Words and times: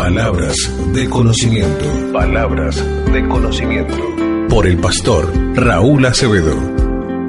Palabras 0.00 0.56
de 0.94 1.10
conocimiento. 1.10 1.84
Palabras 2.10 2.82
de 3.12 3.28
conocimiento. 3.28 3.98
Por 4.48 4.66
el 4.66 4.78
pastor 4.78 5.30
Raúl 5.54 6.06
Acevedo. 6.06 6.56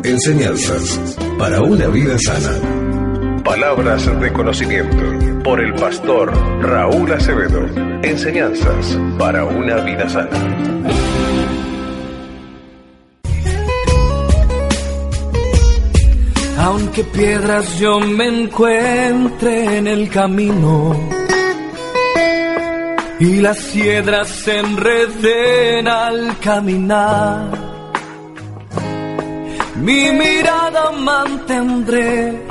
Enseñanzas 0.06 1.18
para 1.38 1.62
una 1.62 1.88
vida 1.88 2.18
sana. 2.18 3.44
Palabras 3.44 4.06
de 4.22 4.32
conocimiento. 4.32 5.44
Por 5.44 5.60
el 5.60 5.74
pastor 5.74 6.32
Raúl 6.62 7.12
Acevedo. 7.12 7.68
Enseñanzas 8.04 8.98
para 9.20 9.44
una 9.44 9.76
vida 9.82 10.08
sana. 10.08 10.30
Aunque 16.58 17.04
piedras 17.04 17.78
yo 17.80 18.00
me 18.00 18.44
encuentre 18.44 19.78
en 19.78 19.88
el 19.88 20.10
camino 20.10 21.21
y 23.22 23.40
las 23.40 23.66
piedras 23.66 24.30
se 24.30 24.58
enreden 24.58 25.88
al 25.88 26.40
caminar, 26.40 27.52
mi 29.76 30.12
mirada 30.12 30.90
mantendré 30.90 32.42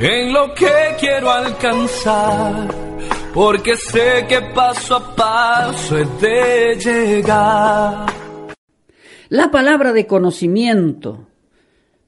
en 0.00 0.32
lo 0.32 0.52
que 0.52 0.96
quiero 0.98 1.30
alcanzar, 1.30 2.66
porque 3.32 3.76
sé 3.76 4.26
que 4.28 4.42
paso 4.52 4.96
a 4.96 5.14
paso 5.14 5.96
he 5.96 6.04
de 6.04 6.74
llegar. 6.74 8.06
La 9.28 9.48
palabra 9.48 9.92
de 9.92 10.08
conocimiento 10.08 11.28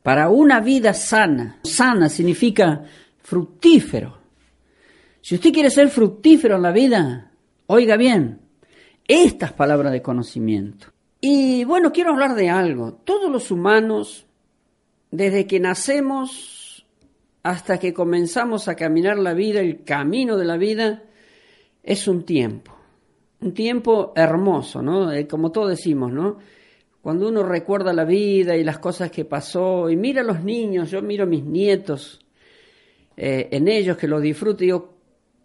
para 0.03 0.28
una 0.28 0.59
vida 0.59 0.92
sana. 0.92 1.61
Sana 1.62 2.09
significa 2.09 2.83
fructífero. 3.23 4.19
Si 5.20 5.37
usted 5.37 5.53
quiere 5.53 5.70
ser 5.70 5.89
fructífero 5.89 6.56
en 6.56 6.62
la 6.62 6.73
vida, 6.73 7.31
oiga 7.73 7.97
bien, 7.97 8.39
estas 9.09 9.55
palabras 9.55 9.92
de 9.92 10.03
conocimiento. 10.03 10.89
Y 11.23 11.65
bueno, 11.65 11.91
quiero 11.91 12.11
hablar 12.11 12.34
de 12.34 12.51
algo. 12.51 12.92
Todos 12.92 13.33
los 13.33 13.51
humanos, 13.51 14.27
desde 15.11 15.47
que 15.47 15.59
nacemos 15.59 16.87
hasta 17.42 17.79
que 17.79 17.95
comenzamos 17.95 18.69
a 18.69 18.75
caminar 18.77 19.19
la 19.19 19.33
vida, 19.33 19.61
el 19.61 19.84
camino 19.84 20.37
de 20.37 20.45
la 20.45 20.59
vida, 20.59 21.03
es 21.83 22.06
un 22.09 22.25
tiempo. 22.25 22.77
Un 23.41 23.55
tiempo 23.55 24.12
hermoso, 24.17 24.83
¿no? 24.83 25.11
Eh, 25.11 25.27
como 25.27 25.51
todos 25.51 25.70
decimos, 25.70 26.12
¿no? 26.12 26.41
Cuando 27.01 27.27
uno 27.29 27.42
recuerda 27.42 27.95
la 27.95 28.05
vida 28.05 28.55
y 28.55 28.64
las 28.64 28.81
cosas 28.81 29.11
que 29.11 29.25
pasó, 29.25 29.89
y 29.89 29.97
mira 29.97 30.20
a 30.20 30.25
los 30.25 30.45
niños, 30.45 30.91
yo 30.91 31.01
miro 31.01 31.25
a 31.25 31.27
mis 31.27 31.42
nietos, 31.42 32.20
eh, 33.17 33.48
en 33.51 33.67
ellos 33.67 33.97
que 33.97 34.09
lo 34.09 34.20
disfruto, 34.20 34.59
digo, 34.59 34.92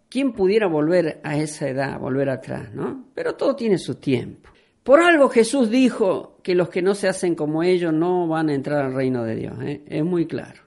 ¿quién 0.08 0.32
pudiera 0.32 0.66
volver 0.66 1.20
a 1.22 1.36
esa 1.36 1.68
edad, 1.68 1.98
volver 1.98 2.30
atrás, 2.30 2.72
no? 2.74 3.06
Pero 3.14 3.34
todo 3.34 3.54
tiene 3.54 3.78
su 3.78 3.96
tiempo. 3.96 4.50
Por 4.82 5.00
algo 5.00 5.28
Jesús 5.28 5.70
dijo 5.70 6.38
que 6.42 6.54
los 6.54 6.70
que 6.70 6.80
no 6.80 6.94
se 6.94 7.08
hacen 7.08 7.34
como 7.34 7.62
ellos 7.62 7.92
no 7.92 8.26
van 8.26 8.48
a 8.48 8.54
entrar 8.54 8.84
al 8.84 8.94
reino 8.94 9.22
de 9.24 9.36
Dios, 9.36 9.54
¿eh? 9.62 9.82
es 9.86 10.04
muy 10.04 10.26
claro. 10.26 10.62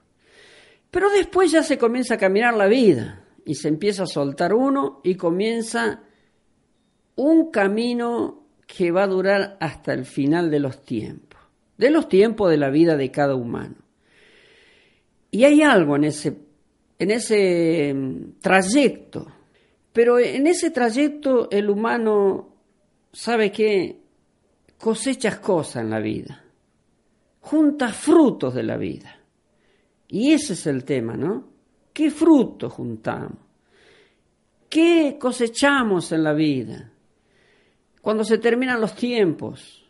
Pero 0.90 1.10
después 1.10 1.50
ya 1.50 1.62
se 1.62 1.78
comienza 1.78 2.14
a 2.14 2.18
caminar 2.18 2.54
la 2.54 2.66
vida 2.66 3.24
y 3.44 3.54
se 3.54 3.68
empieza 3.68 4.04
a 4.04 4.06
soltar 4.06 4.54
uno 4.54 5.00
y 5.02 5.16
comienza 5.16 6.02
un 7.16 7.50
camino 7.50 8.46
que 8.66 8.90
va 8.90 9.04
a 9.04 9.08
durar 9.08 9.56
hasta 9.60 9.92
el 9.92 10.04
final 10.04 10.50
de 10.50 10.60
los 10.60 10.82
tiempos, 10.84 11.40
de 11.76 11.90
los 11.90 12.08
tiempos 12.08 12.50
de 12.50 12.58
la 12.58 12.70
vida 12.70 12.96
de 12.96 13.10
cada 13.10 13.34
humano. 13.34 13.76
Y 15.30 15.44
hay 15.44 15.62
algo 15.62 15.96
en 15.96 16.04
ese, 16.04 16.36
en 17.02 17.10
ese 17.10 17.92
mm, 17.94 18.40
trayecto, 18.40 19.26
pero 19.92 20.18
en 20.18 20.46
ese 20.46 20.70
trayecto 20.70 21.50
el 21.50 21.68
humano 21.68 22.54
sabe 23.12 23.50
que 23.50 24.00
cosechas 24.78 25.38
cosas 25.38 25.82
en 25.82 25.90
la 25.90 26.00
vida, 26.00 26.44
junta 27.40 27.88
frutos 27.88 28.54
de 28.54 28.62
la 28.62 28.76
vida. 28.76 29.18
Y 30.08 30.32
ese 30.32 30.52
es 30.52 30.66
el 30.66 30.84
tema, 30.84 31.16
¿no? 31.16 31.48
¿Qué 31.92 32.10
frutos 32.10 32.72
juntamos? 32.72 33.38
¿Qué 34.68 35.16
cosechamos 35.18 36.12
en 36.12 36.24
la 36.24 36.32
vida? 36.32 36.92
cuando 38.02 38.24
se 38.24 38.36
terminan 38.36 38.80
los 38.80 38.94
tiempos. 38.94 39.81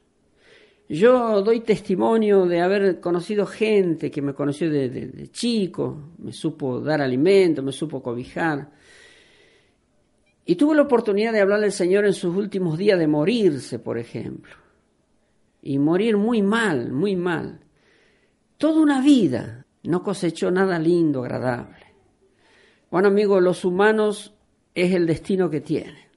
Yo 0.93 1.41
doy 1.41 1.61
testimonio 1.61 2.45
de 2.45 2.61
haber 2.61 3.01
conocido 3.01 3.47
gente 3.47 4.11
que 4.11 4.21
me 4.21 4.35
conoció 4.35 4.71
de, 4.71 5.31
chico, 5.33 6.11
me 6.19 6.35
supo 6.35 6.81
dar 6.81 7.01
alimento, 7.01 7.63
me 7.63 7.73
supo 7.73 8.03
cobijar. 8.03 8.71
Y 10.45 10.55
tuve 10.55 10.77
la 10.77 10.83
oportunidad 10.83 11.33
de 11.33 11.41
hablarle 11.41 11.65
al 11.65 11.73
Señor 11.73 12.05
en 12.05 12.13
sus 12.13 12.37
últimos 12.37 12.77
días 12.77 12.99
de 12.99 13.07
morirse, 13.07 13.79
por 13.79 13.97
ejemplo. 13.97 14.53
Y 15.63 15.79
morir 15.79 16.19
muy 16.19 16.43
mal, 16.43 16.93
muy 16.93 17.17
mal. 17.17 17.61
Toda 18.59 18.83
una 18.83 19.01
vida 19.01 19.65
no 19.85 20.03
cosechó 20.03 20.51
nada 20.51 20.79
lindo, 20.79 21.23
agradable. 21.23 21.87
Bueno, 22.91 23.09
amigos, 23.09 23.43
los 23.43 23.65
humanos 23.65 24.35
es 24.75 24.93
el 24.93 25.07
destino 25.07 25.49
que 25.49 25.63
tienen. 25.63 26.12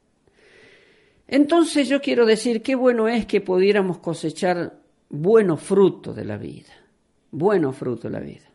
Entonces 1.28 1.88
yo 1.88 2.02
quiero 2.02 2.26
decir 2.26 2.62
qué 2.62 2.76
bueno 2.76 3.08
es 3.08 3.26
que 3.26 3.42
pudiéramos 3.42 3.98
cosechar 3.98 4.80
buenos 5.10 5.62
frutos 5.62 6.16
de 6.16 6.26
la 6.26 6.38
vida, 6.38 6.74
buenos 7.32 7.76
frutos 7.76 8.12
de 8.12 8.20
la 8.20 8.24
vida. 8.24 8.52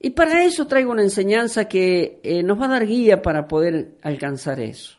Y 0.00 0.10
para 0.10 0.44
eso 0.44 0.66
traigo 0.66 0.92
una 0.92 1.02
enseñanza 1.02 1.66
que 1.66 2.20
eh, 2.22 2.42
nos 2.42 2.60
va 2.60 2.66
a 2.66 2.70
dar 2.70 2.86
guía 2.86 3.22
para 3.22 3.48
poder 3.48 3.96
alcanzar 4.02 4.60
eso. 4.60 4.98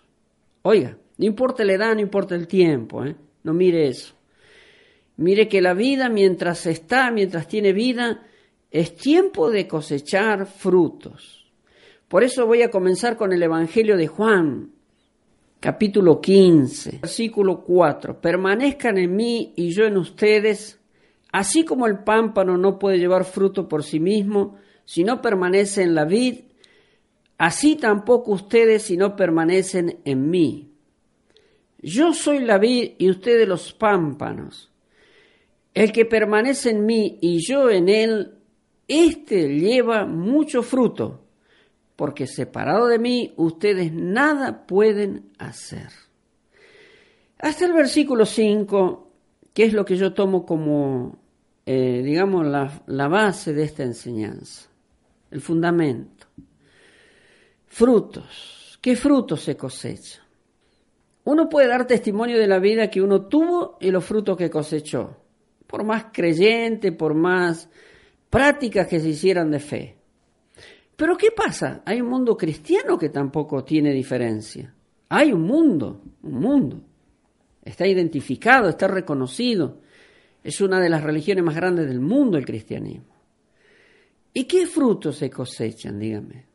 Oiga, 0.63 0.97
no 1.17 1.25
importa 1.25 1.63
la 1.63 1.73
edad, 1.73 1.93
no 1.93 2.01
importa 2.01 2.35
el 2.35 2.47
tiempo, 2.47 3.05
¿eh? 3.05 3.15
no 3.43 3.53
mire 3.53 3.87
eso. 3.87 4.15
Mire 5.17 5.47
que 5.47 5.61
la 5.61 5.73
vida 5.73 6.09
mientras 6.09 6.65
está, 6.65 7.11
mientras 7.11 7.47
tiene 7.47 7.73
vida, 7.73 8.23
es 8.71 8.95
tiempo 8.95 9.49
de 9.49 9.67
cosechar 9.67 10.45
frutos. 10.45 11.51
Por 12.07 12.23
eso 12.23 12.45
voy 12.45 12.61
a 12.61 12.69
comenzar 12.69 13.17
con 13.17 13.33
el 13.33 13.41
Evangelio 13.41 13.97
de 13.97 14.07
Juan, 14.07 14.71
capítulo 15.59 16.21
15, 16.21 16.99
versículo 17.01 17.63
4. 17.63 18.21
Permanezcan 18.21 18.97
en 18.97 19.15
mí 19.15 19.53
y 19.55 19.71
yo 19.71 19.85
en 19.85 19.97
ustedes, 19.97 20.79
así 21.31 21.65
como 21.65 21.87
el 21.87 22.03
pámpano 22.03 22.57
no 22.57 22.77
puede 22.79 22.99
llevar 22.99 23.25
fruto 23.25 23.67
por 23.67 23.83
sí 23.83 23.99
mismo 23.99 24.57
si 24.85 25.03
no 25.03 25.21
permanece 25.21 25.83
en 25.83 25.95
la 25.95 26.05
vid, 26.05 26.39
así 27.37 27.75
tampoco 27.75 28.31
ustedes 28.31 28.83
si 28.83 28.95
no 28.95 29.15
permanecen 29.15 29.99
en 30.05 30.29
mí. 30.29 30.71
Yo 31.79 32.13
soy 32.13 32.39
la 32.39 32.57
vid 32.57 32.93
y 32.97 33.09
ustedes 33.09 33.47
los 33.47 33.73
pámpanos. 33.73 34.71
El 35.73 35.91
que 35.91 36.05
permanece 36.05 36.71
en 36.71 36.85
mí 36.85 37.19
y 37.21 37.45
yo 37.45 37.69
en 37.69 37.89
él, 37.89 38.33
éste 38.87 39.59
lleva 39.59 40.05
mucho 40.05 40.63
fruto 40.63 41.26
porque 41.97 42.27
separado 42.27 42.87
de 42.87 42.99
mí 42.99 43.33
ustedes 43.35 43.91
nada 43.91 44.65
pueden 44.67 45.31
hacer. 45.39 45.89
Hasta 47.39 47.65
el 47.65 47.73
versículo 47.73 48.25
5, 48.25 49.11
que 49.53 49.63
es 49.65 49.73
lo 49.73 49.83
que 49.83 49.97
yo 49.97 50.13
tomo 50.13 50.45
como, 50.45 51.17
eh, 51.65 52.03
digamos, 52.05 52.45
la, 52.45 52.83
la 52.85 53.07
base 53.07 53.51
de 53.51 53.63
esta 53.63 53.83
enseñanza, 53.83 54.69
el 55.31 55.41
fundamento. 55.41 56.27
Frutos. 57.65 58.77
¿Qué 58.79 58.95
frutos 58.95 59.41
se 59.41 59.57
cosechan? 59.57 60.23
Uno 61.23 61.49
puede 61.49 61.67
dar 61.67 61.87
testimonio 61.87 62.37
de 62.37 62.47
la 62.47 62.59
vida 62.59 62.91
que 62.91 63.01
uno 63.01 63.25
tuvo 63.25 63.77
y 63.81 63.89
los 63.89 64.05
frutos 64.05 64.37
que 64.37 64.51
cosechó, 64.51 65.17
por 65.65 65.83
más 65.83 66.05
creyente, 66.13 66.91
por 66.91 67.15
más 67.15 67.69
prácticas 68.29 68.87
que 68.87 68.99
se 68.99 69.09
hicieran 69.09 69.49
de 69.49 69.59
fe. 69.59 69.96
Pero 70.97 71.15
¿qué 71.15 71.29
pasa? 71.31 71.83
Hay 71.85 72.01
un 72.01 72.09
mundo 72.09 72.35
cristiano 72.35 72.97
que 72.97 73.09
tampoco 73.09 73.63
tiene 73.63 73.93
diferencia. 73.93 74.73
Hay 75.09 75.31
un 75.31 75.43
mundo, 75.43 76.01
un 76.23 76.39
mundo. 76.39 76.81
Está 77.63 77.85
identificado, 77.85 78.67
está 78.67 78.87
reconocido. 78.87 79.79
Es 80.43 80.59
una 80.59 80.79
de 80.79 80.89
las 80.89 81.03
religiones 81.03 81.43
más 81.43 81.55
grandes 81.55 81.87
del 81.87 81.99
mundo 81.99 82.37
el 82.37 82.45
cristianismo. 82.45 83.15
¿Y 84.33 84.45
qué 84.45 84.65
frutos 84.65 85.17
se 85.17 85.29
cosechan? 85.29 85.99
Dígame. 85.99 86.47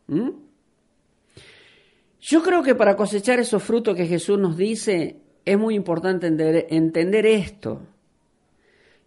Yo 2.20 2.42
creo 2.42 2.64
que 2.64 2.74
para 2.74 2.96
cosechar 2.96 3.38
esos 3.38 3.62
frutos 3.62 3.96
que 3.96 4.06
Jesús 4.06 4.38
nos 4.40 4.56
dice 4.56 5.20
es 5.44 5.58
muy 5.58 5.76
importante 5.76 6.26
entender, 6.26 6.66
entender 6.68 7.26
esto. 7.26 7.80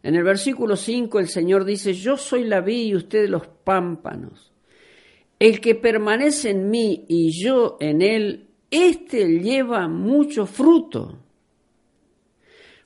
En 0.01 0.15
el 0.15 0.23
versículo 0.23 0.77
5 0.77 1.19
el 1.19 1.27
Señor 1.27 1.65
dice, 1.65 1.93
yo 1.93 2.15
soy 2.15 2.45
la 2.45 2.61
vid 2.61 2.85
y 2.85 2.95
ustedes 2.95 3.29
los 3.29 3.47
pámpanos. 3.47 4.54
El 5.39 5.59
que 5.59 5.75
permanece 5.75 6.51
en 6.51 6.69
mí 6.69 7.05
y 7.07 7.31
yo 7.31 7.77
en 7.79 8.01
él, 8.01 8.47
éste 8.71 9.39
lleva 9.39 9.87
mucho 9.87 10.45
fruto. 10.45 11.19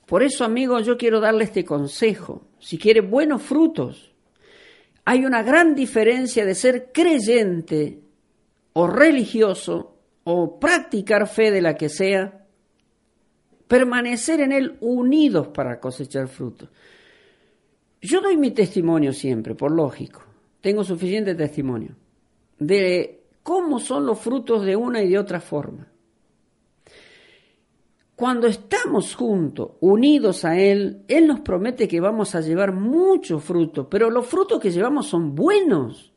Por 0.06 0.22
eso, 0.22 0.44
amigos, 0.44 0.84
yo 0.84 0.98
quiero 0.98 1.20
darle 1.20 1.44
este 1.44 1.64
consejo. 1.64 2.48
Si 2.58 2.78
quiere 2.78 3.00
buenos 3.00 3.42
frutos, 3.42 4.12
hay 5.04 5.24
una 5.24 5.42
gran 5.42 5.74
diferencia 5.74 6.44
de 6.44 6.54
ser 6.54 6.90
creyente 6.92 8.00
o 8.72 8.86
religioso 8.86 9.96
o 10.24 10.58
practicar 10.58 11.28
fe 11.28 11.50
de 11.50 11.62
la 11.62 11.76
que 11.76 11.88
sea 11.88 12.40
permanecer 13.70 14.40
en 14.40 14.50
Él 14.50 14.76
unidos 14.80 15.46
para 15.48 15.78
cosechar 15.78 16.26
frutos. 16.26 16.68
Yo 18.02 18.20
doy 18.20 18.36
mi 18.36 18.50
testimonio 18.50 19.12
siempre, 19.12 19.54
por 19.54 19.70
lógico, 19.70 20.22
tengo 20.60 20.82
suficiente 20.82 21.36
testimonio, 21.36 21.94
de 22.60 23.24
cómo 23.42 23.80
son 23.80 24.06
los 24.06 24.20
frutos 24.20 24.64
de 24.64 24.76
una 24.76 25.02
y 25.02 25.08
de 25.08 25.18
otra 25.18 25.40
forma. 25.40 25.88
Cuando 28.14 28.46
estamos 28.46 29.14
juntos, 29.16 29.72
unidos 29.80 30.44
a 30.44 30.58
Él, 30.58 31.04
Él 31.08 31.26
nos 31.26 31.40
promete 31.40 31.88
que 31.88 32.00
vamos 32.00 32.34
a 32.34 32.42
llevar 32.42 32.72
mucho 32.72 33.40
fruto, 33.40 33.88
pero 33.88 34.10
los 34.10 34.26
frutos 34.26 34.60
que 34.60 34.70
llevamos 34.70 35.06
son 35.08 35.34
buenos. 35.34 36.12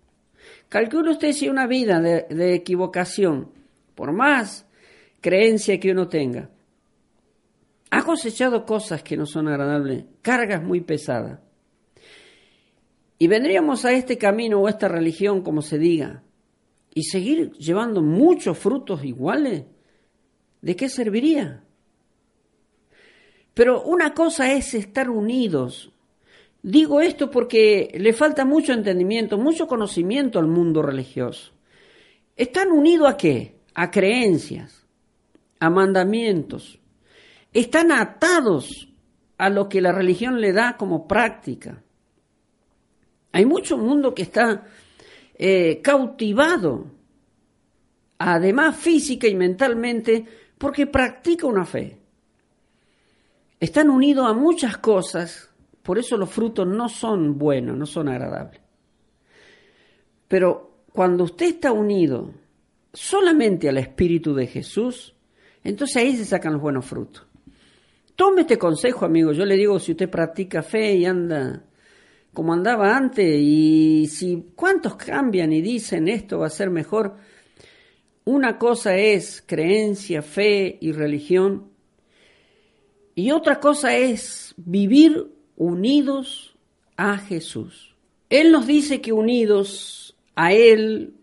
Calcule 0.67 1.11
usted 1.11 1.31
si 1.31 1.47
una 1.47 1.65
vida 1.65 2.01
de, 2.01 2.27
de 2.29 2.55
equivocación, 2.55 3.51
por 3.95 4.11
más 4.11 4.67
creencia 5.21 5.79
que 5.79 5.91
uno 5.91 6.09
tenga, 6.09 6.49
ha 7.89 8.03
cosechado 8.03 8.65
cosas 8.65 9.01
que 9.01 9.15
no 9.15 9.25
son 9.25 9.47
agradables, 9.47 10.03
cargas 10.21 10.61
muy 10.61 10.81
pesadas. 10.81 11.39
Y 13.17 13.27
vendríamos 13.27 13.85
a 13.85 13.93
este 13.93 14.17
camino 14.17 14.59
o 14.59 14.67
a 14.67 14.71
esta 14.71 14.89
religión, 14.89 15.41
como 15.41 15.61
se 15.61 15.77
diga, 15.77 16.23
y 16.93 17.03
seguir 17.03 17.51
llevando 17.53 18.01
muchos 18.01 18.57
frutos 18.57 19.03
iguales, 19.03 19.63
¿de 20.61 20.75
qué 20.75 20.89
serviría? 20.89 21.63
Pero 23.53 23.83
una 23.83 24.13
cosa 24.13 24.51
es 24.53 24.73
estar 24.73 25.09
unidos. 25.09 25.91
Digo 26.61 27.01
esto 27.01 27.29
porque 27.29 27.91
le 27.97 28.13
falta 28.13 28.45
mucho 28.45 28.73
entendimiento, 28.73 29.37
mucho 29.37 29.67
conocimiento 29.67 30.39
al 30.39 30.47
mundo 30.47 30.81
religioso. 30.81 31.51
¿Están 32.35 32.71
unidos 32.71 33.09
a 33.09 33.17
qué? 33.17 33.59
A 33.73 33.91
creencias, 33.91 34.85
a 35.59 35.69
mandamientos. 35.69 36.79
Están 37.51 37.91
atados 37.91 38.89
a 39.37 39.49
lo 39.49 39.67
que 39.67 39.81
la 39.81 39.91
religión 39.91 40.39
le 40.41 40.53
da 40.53 40.77
como 40.77 41.07
práctica. 41.07 41.83
Hay 43.31 43.45
mucho 43.45 43.77
mundo 43.77 44.13
que 44.13 44.23
está 44.23 44.65
eh, 45.35 45.81
cautivado, 45.81 46.85
además 48.17 48.75
física 48.77 49.27
y 49.27 49.35
mentalmente, 49.35 50.25
porque 50.57 50.87
practica 50.87 51.47
una 51.47 51.65
fe 51.65 52.03
están 53.63 53.89
unidos 53.89 54.27
a 54.29 54.33
muchas 54.33 54.77
cosas, 54.79 55.49
por 55.83 55.97
eso 55.97 56.17
los 56.17 56.29
frutos 56.29 56.67
no 56.67 56.89
son 56.89 57.37
buenos, 57.37 57.77
no 57.77 57.85
son 57.85 58.09
agradables. 58.09 58.59
Pero 60.27 60.79
cuando 60.91 61.23
usted 61.23 61.45
está 61.45 61.71
unido 61.71 62.33
solamente 62.91 63.69
al 63.69 63.77
Espíritu 63.77 64.33
de 64.35 64.47
Jesús, 64.47 65.15
entonces 65.63 65.95
ahí 65.95 66.13
se 66.17 66.25
sacan 66.25 66.51
los 66.51 66.61
buenos 66.61 66.85
frutos. 66.85 67.25
Tome 68.17 68.41
este 68.41 68.57
consejo, 68.57 69.05
amigo. 69.05 69.31
Yo 69.31 69.45
le 69.45 69.55
digo, 69.55 69.79
si 69.79 69.93
usted 69.93 70.09
practica 70.09 70.61
fe 70.61 70.95
y 70.95 71.05
anda 71.05 71.63
como 72.33 72.53
andaba 72.53 72.95
antes, 72.95 73.39
y 73.39 74.07
si 74.07 74.45
cuántos 74.55 74.95
cambian 74.95 75.53
y 75.53 75.61
dicen 75.61 76.07
esto 76.07 76.39
va 76.39 76.47
a 76.47 76.49
ser 76.49 76.69
mejor, 76.69 77.15
una 78.25 78.57
cosa 78.57 78.97
es 78.97 79.43
creencia, 79.45 80.21
fe 80.21 80.77
y 80.81 80.91
religión, 80.91 81.71
y 83.15 83.31
otra 83.31 83.59
cosa 83.59 83.95
es 83.95 84.55
vivir 84.57 85.31
unidos 85.55 86.55
a 86.97 87.17
Jesús. 87.17 87.95
Él 88.29 88.51
nos 88.51 88.65
dice 88.65 89.01
que 89.01 89.13
unidos 89.13 90.15
a 90.35 90.53
Él, 90.53 91.13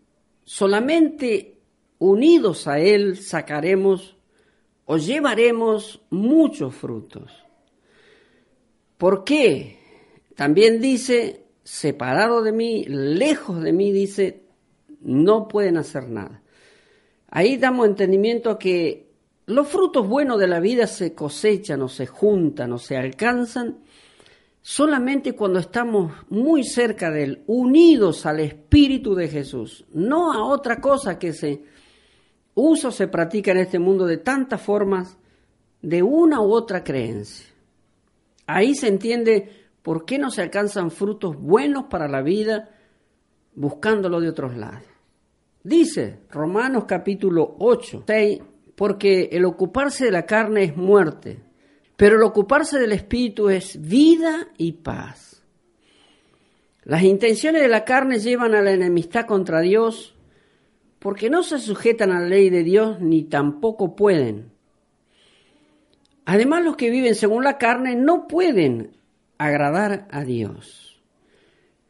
solamente 0.45 1.57
unidos 1.99 2.69
a 2.69 2.79
Él 2.79 3.17
sacaremos 3.17 4.17
o 4.85 4.97
llevaremos 4.97 6.01
muchos 6.11 6.75
frutos. 6.75 7.33
¿Por 8.97 9.25
qué? 9.25 9.80
También 10.41 10.81
dice, 10.81 11.45
separado 11.65 12.41
de 12.41 12.53
mí, 12.53 12.87
lejos 12.87 13.63
de 13.63 13.75
mí, 13.75 13.93
dice, 13.93 14.45
no 15.03 15.47
pueden 15.49 15.77
hacer 15.77 16.09
nada. 16.09 16.41
Ahí 17.29 17.59
damos 17.59 17.87
entendimiento 17.87 18.59
que 18.59 19.11
los 19.45 19.69
frutos 19.69 20.09
buenos 20.09 20.41
de 20.41 20.49
la 20.49 20.59
vida 20.59 20.87
se 20.87 21.15
cosechan 21.15 21.83
o 21.83 21.91
se 21.91 22.07
juntan 22.07 22.73
o 22.73 22.79
se 22.79 22.97
alcanzan 22.97 23.81
solamente 24.63 25.35
cuando 25.35 25.59
estamos 25.59 26.11
muy 26.31 26.65
cerca 26.65 27.11
de 27.11 27.25
Él, 27.25 27.43
unidos 27.47 28.25
al 28.25 28.41
Espíritu 28.41 29.15
de 29.15 29.29
Jesús, 29.29 29.85
no 29.93 30.33
a 30.33 30.43
otra 30.43 30.81
cosa 30.81 31.19
que 31.19 31.35
se 31.35 31.65
usa 32.55 32.89
o 32.89 32.93
se 32.93 33.09
practica 33.09 33.51
en 33.51 33.59
este 33.59 33.79
mundo 33.79 34.07
de 34.07 34.17
tantas 34.17 34.63
formas 34.63 35.19
de 35.83 36.03
una 36.03 36.41
u 36.41 36.51
otra 36.51 36.83
creencia. 36.83 37.47
Ahí 38.47 38.75
se 38.75 38.89
entiende 38.89 39.60
por 39.83 40.05
qué 40.05 40.19
no 40.19 40.31
se 40.31 40.43
alcanzan 40.43 40.91
frutos 40.91 41.37
buenos 41.37 41.85
para 41.85 42.09
la 42.09 42.23
vida 42.23 42.71
buscándolo 43.55 44.21
de 44.21 44.29
otros 44.29 44.57
lados. 44.57 44.89
Dice 45.63 46.21
Romanos 46.31 46.85
capítulo 46.87 47.57
8, 47.59 48.05
6, 48.07 48.41
porque 48.75 49.29
el 49.33 49.45
ocuparse 49.45 50.07
de 50.07 50.11
la 50.11 50.25
carne 50.25 50.65
es 50.65 50.77
muerte, 50.77 51.41
pero 51.97 52.17
el 52.17 52.23
ocuparse 52.23 52.79
del 52.79 52.93
espíritu 52.93 53.51
es 53.51 53.81
vida 53.81 54.49
y 54.57 54.73
paz. 54.73 55.45
Las 56.85 57.03
intenciones 57.03 57.61
de 57.61 57.69
la 57.69 57.85
carne 57.85 58.19
llevan 58.19 58.55
a 58.55 58.63
la 58.63 58.73
enemistad 58.73 59.27
contra 59.27 59.61
Dios 59.61 60.17
porque 60.99 61.31
no 61.31 61.43
se 61.43 61.59
sujetan 61.59 62.11
a 62.11 62.21
la 62.21 62.29
ley 62.29 62.51
de 62.51 62.63
Dios 62.63 63.01
ni 63.01 63.25
tampoco 63.25 63.97
pueden. 63.97 64.53
Además, 66.25 66.65
los 66.65 66.77
que 66.77 66.91
viven 66.91 67.15
según 67.15 67.45
la 67.45 67.59
carne 67.59 67.97
no 67.97 68.29
pueden 68.29 69.00
agradar 69.41 70.07
a 70.11 70.23
Dios. 70.23 71.01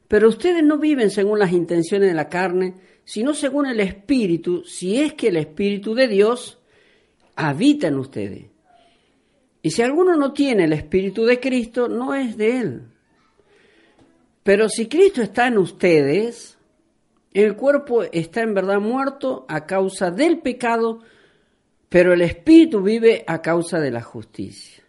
Pero 0.06 0.29
ustedes 0.29 0.62
no 0.62 0.79
viven 0.79 1.11
según 1.11 1.41
las 1.41 1.52
intenciones 1.52 2.08
de 2.08 2.14
la 2.14 2.29
carne, 2.29 2.75
sino 3.05 3.35
según 3.35 3.67
el 3.67 3.81
Espíritu, 3.81 4.62
si 4.64 5.00
es 5.00 5.14
que 5.14 5.29
el 5.29 5.37
Espíritu 5.37 5.94
de 5.94 6.06
Dios 6.06 6.61
habita 7.35 7.88
en 7.88 7.99
ustedes. 7.99 8.44
Y 9.62 9.73
si 9.73 9.82
alguno 9.82 10.17
no 10.17 10.32
tiene 10.32 10.64
el 10.64 10.73
Espíritu 10.73 11.25
de 11.25 11.41
Cristo, 11.41 11.88
no 11.88 12.14
es 12.14 12.37
de 12.37 12.61
Él. 12.61 12.82
Pero 14.44 14.69
si 14.69 14.87
Cristo 14.87 15.20
está 15.20 15.49
en 15.49 15.58
ustedes, 15.58 16.56
el 17.35 17.56
cuerpo 17.56 18.05
está 18.05 18.43
en 18.43 18.55
verdad 18.55 18.79
muerto 18.79 19.44
a 19.49 19.67
causa 19.67 20.12
del 20.12 20.38
pecado, 20.38 21.00
pero 21.88 22.12
el 22.12 22.22
Espíritu 22.22 22.81
vive 22.81 23.24
a 23.27 23.43
causa 23.43 23.81
de 23.81 23.91
la 23.91 24.03
justicia. 24.03 24.84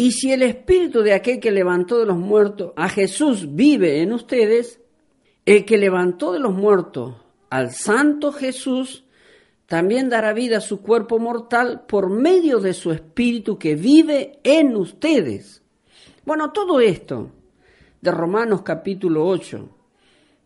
Y 0.00 0.12
si 0.12 0.32
el 0.32 0.40
Espíritu 0.40 1.02
de 1.02 1.12
aquel 1.12 1.40
que 1.40 1.50
levantó 1.50 1.98
de 1.98 2.06
los 2.06 2.16
muertos 2.16 2.72
a 2.74 2.88
Jesús 2.88 3.54
vive 3.54 4.00
en 4.00 4.14
ustedes, 4.14 4.80
el 5.44 5.66
que 5.66 5.76
levantó 5.76 6.32
de 6.32 6.38
los 6.38 6.54
muertos 6.54 7.16
al 7.50 7.72
Santo 7.72 8.32
Jesús, 8.32 9.04
también 9.66 10.08
dará 10.08 10.32
vida 10.32 10.56
a 10.56 10.62
su 10.62 10.80
cuerpo 10.80 11.18
mortal 11.18 11.84
por 11.86 12.08
medio 12.08 12.60
de 12.60 12.72
su 12.72 12.92
espíritu 12.92 13.58
que 13.58 13.74
vive 13.74 14.38
en 14.42 14.74
ustedes. 14.74 15.62
Bueno, 16.24 16.50
todo 16.50 16.80
esto 16.80 17.32
de 18.00 18.10
Romanos 18.10 18.62
capítulo 18.62 19.26
8, 19.26 19.68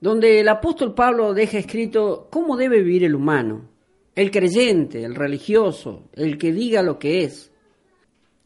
donde 0.00 0.40
el 0.40 0.48
apóstol 0.48 0.96
Pablo 0.96 1.32
deja 1.32 1.58
escrito 1.58 2.26
cómo 2.28 2.56
debe 2.56 2.82
vivir 2.82 3.04
el 3.04 3.14
humano, 3.14 3.68
el 4.16 4.32
creyente, 4.32 5.04
el 5.04 5.14
religioso, 5.14 6.08
el 6.14 6.38
que 6.38 6.52
diga 6.52 6.82
lo 6.82 6.98
que 6.98 7.22
es. 7.22 7.53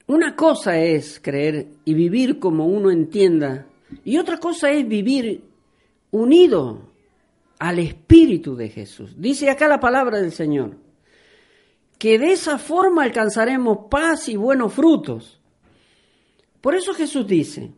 Una 0.09 0.35
cosa 0.35 0.79
es 0.79 1.21
creer 1.23 1.67
y 1.85 1.93
vivir 1.93 2.39
como 2.39 2.67
uno 2.67 2.91
entienda, 2.91 3.67
y 4.07 4.17
otra 4.17 4.39
cosa 4.39 4.71
es 4.71 4.89
vivir 4.89 5.45
unido 6.11 6.81
al 7.59 7.79
Espíritu 7.79 8.57
de 8.57 8.71
Jesús. 8.71 9.15
Dice 9.19 9.51
acá 9.51 9.69
la 9.69 9.81
palabra 9.81 10.19
del 10.19 10.33
Señor, 10.33 10.77
que 11.99 12.19
de 12.19 12.33
esa 12.33 12.59
forma 12.59 13.03
alcanzaremos 13.03 13.81
paz 13.91 14.31
y 14.31 14.37
buenos 14.37 14.73
frutos. 14.73 15.39
Por 16.63 16.75
eso 16.75 16.95
Jesús 16.95 17.27
dice, 17.27 17.71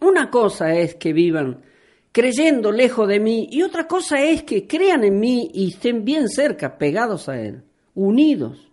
una 0.00 0.30
cosa 0.30 0.74
es 0.74 0.96
que 0.96 1.12
vivan 1.12 1.62
creyendo 2.10 2.72
lejos 2.72 3.06
de 3.06 3.20
mí 3.20 3.46
y 3.52 3.62
otra 3.62 3.86
cosa 3.86 4.20
es 4.20 4.42
que 4.42 4.66
crean 4.66 5.04
en 5.04 5.20
mí 5.20 5.48
y 5.54 5.68
estén 5.68 6.04
bien 6.04 6.28
cerca, 6.28 6.76
pegados 6.76 7.28
a 7.28 7.40
Él, 7.40 7.62
unidos. 7.94 8.71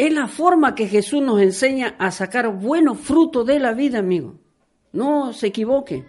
Es 0.00 0.14
la 0.14 0.28
forma 0.28 0.74
que 0.74 0.88
Jesús 0.88 1.20
nos 1.20 1.42
enseña 1.42 1.94
a 1.98 2.10
sacar 2.10 2.48
buenos 2.56 3.00
frutos 3.00 3.46
de 3.46 3.58
la 3.58 3.74
vida, 3.74 3.98
amigo. 3.98 4.34
No 4.94 5.34
se 5.34 5.48
equivoque. 5.48 6.06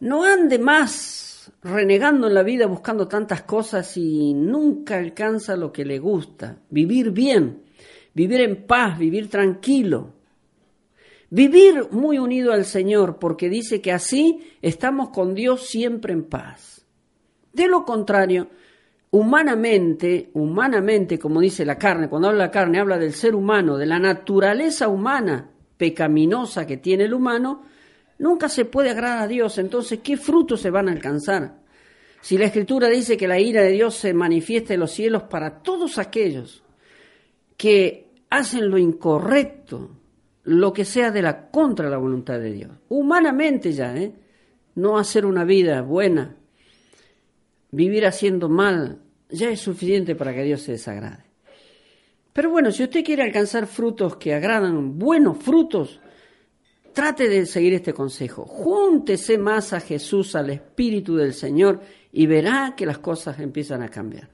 No 0.00 0.24
ande 0.24 0.58
más 0.58 1.52
renegando 1.62 2.26
en 2.26 2.34
la 2.34 2.42
vida 2.42 2.66
buscando 2.66 3.06
tantas 3.06 3.42
cosas 3.42 3.96
y 3.96 4.34
nunca 4.34 4.96
alcanza 4.96 5.54
lo 5.54 5.72
que 5.72 5.84
le 5.84 6.00
gusta. 6.00 6.58
Vivir 6.68 7.12
bien, 7.12 7.62
vivir 8.14 8.40
en 8.40 8.66
paz, 8.66 8.98
vivir 8.98 9.30
tranquilo. 9.30 10.14
Vivir 11.30 11.86
muy 11.92 12.18
unido 12.18 12.52
al 12.52 12.64
Señor, 12.64 13.20
porque 13.20 13.48
dice 13.48 13.80
que 13.80 13.92
así 13.92 14.40
estamos 14.60 15.10
con 15.10 15.36
Dios 15.36 15.68
siempre 15.68 16.12
en 16.12 16.24
paz. 16.24 16.84
De 17.52 17.68
lo 17.68 17.84
contrario, 17.84 18.48
humanamente, 19.16 20.28
humanamente, 20.34 21.18
como 21.18 21.40
dice 21.40 21.64
la 21.64 21.78
carne, 21.78 22.08
cuando 22.08 22.28
habla 22.28 22.42
de 22.42 22.46
la 22.48 22.52
carne, 22.52 22.78
habla 22.78 22.98
del 22.98 23.14
ser 23.14 23.34
humano, 23.34 23.78
de 23.78 23.86
la 23.86 23.98
naturaleza 23.98 24.88
humana 24.88 25.50
pecaminosa 25.78 26.66
que 26.66 26.76
tiene 26.76 27.04
el 27.04 27.14
humano, 27.14 27.62
nunca 28.18 28.50
se 28.50 28.66
puede 28.66 28.90
agradar 28.90 29.20
a 29.20 29.26
Dios. 29.26 29.56
Entonces, 29.56 30.00
¿qué 30.02 30.18
frutos 30.18 30.60
se 30.60 30.68
van 30.68 30.90
a 30.90 30.92
alcanzar? 30.92 31.62
Si 32.20 32.36
la 32.36 32.44
Escritura 32.44 32.88
dice 32.88 33.16
que 33.16 33.26
la 33.26 33.40
ira 33.40 33.62
de 33.62 33.70
Dios 33.70 33.94
se 33.94 34.12
manifiesta 34.12 34.74
en 34.74 34.80
los 34.80 34.92
cielos 34.92 35.22
para 35.22 35.62
todos 35.62 35.96
aquellos 35.96 36.62
que 37.56 38.10
hacen 38.28 38.68
lo 38.68 38.76
incorrecto, 38.76 39.96
lo 40.44 40.74
que 40.74 40.84
sea 40.84 41.10
de 41.10 41.22
la 41.22 41.48
contra 41.48 41.88
la 41.88 41.96
voluntad 41.96 42.38
de 42.38 42.52
Dios, 42.52 42.70
humanamente 42.90 43.72
ya, 43.72 43.96
¿eh? 43.96 44.12
no 44.74 44.98
hacer 44.98 45.24
una 45.24 45.44
vida 45.44 45.80
buena, 45.80 46.36
vivir 47.70 48.04
haciendo 48.04 48.50
mal, 48.50 49.05
ya 49.30 49.50
es 49.50 49.60
suficiente 49.60 50.14
para 50.14 50.34
que 50.34 50.42
Dios 50.42 50.62
se 50.62 50.72
desagrade. 50.72 51.24
Pero 52.32 52.50
bueno, 52.50 52.70
si 52.70 52.82
usted 52.82 53.02
quiere 53.02 53.22
alcanzar 53.22 53.66
frutos 53.66 54.16
que 54.16 54.34
agradan, 54.34 54.98
buenos 54.98 55.38
frutos, 55.38 56.00
trate 56.92 57.28
de 57.28 57.46
seguir 57.46 57.74
este 57.74 57.94
consejo. 57.94 58.44
Júntese 58.44 59.38
más 59.38 59.72
a 59.72 59.80
Jesús, 59.80 60.34
al 60.34 60.50
Espíritu 60.50 61.16
del 61.16 61.32
Señor, 61.32 61.80
y 62.12 62.26
verá 62.26 62.74
que 62.76 62.86
las 62.86 62.98
cosas 62.98 63.40
empiezan 63.40 63.82
a 63.82 63.88
cambiar. 63.88 64.28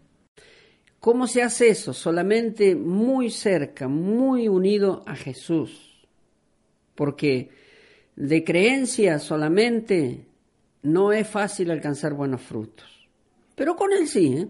¿Cómo 0.99 1.27
se 1.27 1.43
hace 1.43 1.69
eso? 1.69 1.93
Solamente 1.93 2.77
muy 2.77 3.31
cerca, 3.31 3.89
muy 3.89 4.49
unido 4.49 5.03
a 5.07 5.17
Jesús. 5.17 6.07
Porque 6.95 7.51
de 8.15 8.45
creencia 8.45 9.19
solamente 9.19 10.27
no 10.83 11.13
es 11.13 11.27
fácil 11.27 11.71
alcanzar 11.71 12.15
buenos 12.15 12.43
frutos. 12.43 13.09
Pero 13.55 13.75
con 13.75 13.93
él 13.93 14.07
sí, 14.07 14.35
¿eh? 14.39 14.49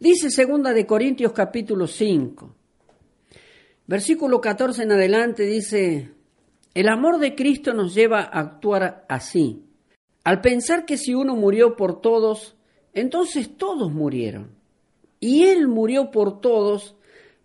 Dice 0.00 0.30
segunda 0.30 0.72
de 0.72 0.86
Corintios 0.86 1.32
capítulo 1.32 1.88
5, 1.88 2.54
versículo 3.88 4.40
14 4.40 4.84
en 4.84 4.92
adelante 4.92 5.42
dice, 5.42 6.12
el 6.72 6.88
amor 6.88 7.18
de 7.18 7.34
Cristo 7.34 7.74
nos 7.74 7.96
lleva 7.96 8.20
a 8.20 8.38
actuar 8.38 9.04
así, 9.08 9.64
al 10.22 10.40
pensar 10.40 10.84
que 10.84 10.98
si 10.98 11.14
uno 11.14 11.34
murió 11.34 11.74
por 11.74 12.00
todos, 12.00 12.56
entonces 12.92 13.56
todos 13.56 13.90
murieron. 13.90 14.52
Y 15.18 15.46
Él 15.46 15.66
murió 15.66 16.12
por 16.12 16.40
todos 16.40 16.94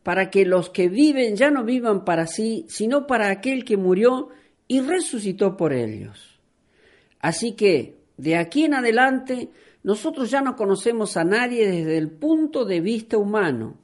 para 0.03 0.29
que 0.29 0.45
los 0.45 0.69
que 0.69 0.89
viven 0.89 1.35
ya 1.35 1.49
no 1.49 1.63
vivan 1.63 2.05
para 2.05 2.27
sí, 2.27 2.67
sino 2.69 3.07
para 3.07 3.31
aquel 3.31 3.65
que 3.65 3.77
murió 3.77 4.29
y 4.67 4.81
resucitó 4.81 5.57
por 5.57 5.73
ellos. 5.73 6.39
Así 7.19 7.53
que, 7.53 7.95
de 8.17 8.35
aquí 8.35 8.63
en 8.63 8.75
adelante, 8.75 9.49
nosotros 9.83 10.31
ya 10.31 10.41
no 10.41 10.55
conocemos 10.55 11.17
a 11.17 11.25
nadie 11.25 11.67
desde 11.67 11.97
el 11.97 12.09
punto 12.09 12.65
de 12.65 12.79
vista 12.79 13.17
humano. 13.17 13.77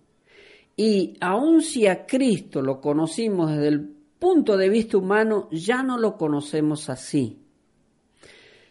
Y 0.75 1.18
aun 1.20 1.62
si 1.62 1.88
a 1.88 2.06
Cristo 2.06 2.62
lo 2.62 2.79
conocimos 2.79 3.51
desde 3.51 3.68
el 3.68 3.96
punto 4.18 4.56
de 4.56 4.70
vista 4.70 4.98
humano, 4.98 5.50
ya 5.51 5.84
no 5.84 5.98
lo 5.98 6.15
conocemos 6.15 6.89
así. 6.89 7.39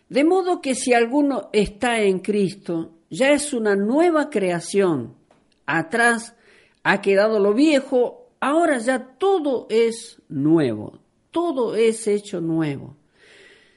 De 0.09 0.25
modo 0.25 0.63
que 0.63 0.75
si 0.75 0.95
alguno 0.95 1.51
está 1.53 2.01
en 2.01 2.21
Cristo, 2.21 2.93
ya 3.11 3.33
es 3.33 3.53
una 3.53 3.77
nueva 3.77 4.31
creación. 4.31 5.15
Atrás 5.67 6.35
ha 6.83 7.03
quedado 7.03 7.41
lo 7.41 7.53
viejo, 7.53 8.31
ahora 8.41 8.79
ya 8.79 9.17
todo 9.19 9.67
es 9.69 10.23
nuevo, 10.31 11.01
todo 11.31 11.75
es 11.75 12.07
hecho 12.07 12.41
nuevo. 12.41 12.97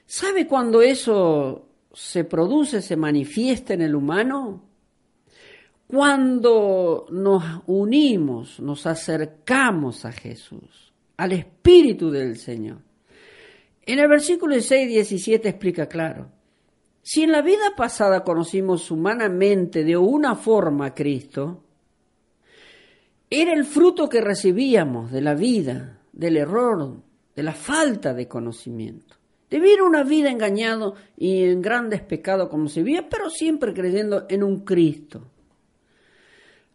¿Sabe 0.06 0.46
cuándo 0.46 0.80
eso 0.80 1.66
se 1.94 2.24
produce, 2.24 2.82
se 2.82 2.96
manifiesta 2.96 3.74
en 3.74 3.82
el 3.82 3.94
humano? 3.94 4.62
Cuando 5.86 7.06
nos 7.10 7.44
unimos, 7.66 8.60
nos 8.60 8.86
acercamos 8.86 10.04
a 10.04 10.12
Jesús, 10.12 10.94
al 11.18 11.32
Espíritu 11.32 12.10
del 12.10 12.38
Señor. 12.38 12.78
En 13.84 13.98
el 13.98 14.08
versículo 14.08 14.58
6 14.58 14.70
y 14.86 14.94
17 14.94 15.48
explica 15.48 15.86
claro, 15.86 16.30
si 17.02 17.24
en 17.24 17.32
la 17.32 17.42
vida 17.42 17.74
pasada 17.76 18.22
conocimos 18.22 18.90
humanamente 18.90 19.84
de 19.84 19.96
una 19.96 20.36
forma 20.36 20.86
a 20.86 20.94
Cristo, 20.94 21.64
era 23.28 23.52
el 23.52 23.64
fruto 23.64 24.08
que 24.08 24.20
recibíamos 24.20 25.10
de 25.10 25.20
la 25.20 25.34
vida, 25.34 25.98
del 26.12 26.36
error, 26.36 27.02
de 27.34 27.42
la 27.42 27.52
falta 27.52 28.14
de 28.14 28.28
conocimiento 28.28 29.21
vivir 29.58 29.82
una 29.82 30.02
vida 30.02 30.30
engañado 30.30 30.94
y 31.16 31.44
en 31.44 31.62
grandes 31.62 32.02
pecados 32.02 32.48
como 32.48 32.68
se 32.68 32.82
vivía, 32.82 33.08
pero 33.08 33.30
siempre 33.30 33.74
creyendo 33.74 34.26
en 34.28 34.42
un 34.42 34.64
Cristo. 34.64 35.30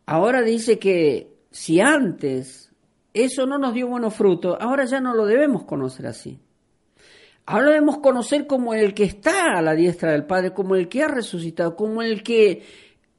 Ahora 0.05 0.41
dice 0.41 0.79
que 0.79 1.38
si 1.51 1.79
antes 1.79 2.72
eso 3.13 3.46
no 3.46 3.57
nos 3.57 3.74
dio 3.74 3.88
buenos 3.88 4.13
frutos, 4.13 4.57
ahora 4.60 4.86
ya 4.86 5.01
no 5.01 5.13
lo 5.13 5.25
debemos 5.25 5.63
conocer 5.63 6.07
así. 6.07 6.39
Ahora 7.46 7.69
debemos 7.69 8.00
conocer 8.00 8.46
como 8.46 8.74
el 8.74 8.93
que 8.93 9.05
está 9.05 9.57
a 9.57 9.62
la 9.62 9.74
diestra 9.74 10.12
del 10.12 10.25
Padre, 10.25 10.53
como 10.53 10.75
el 10.75 10.89
que 10.89 11.03
ha 11.03 11.07
resucitado, 11.07 11.75
como 11.75 12.01
el 12.01 12.22
que 12.22 12.63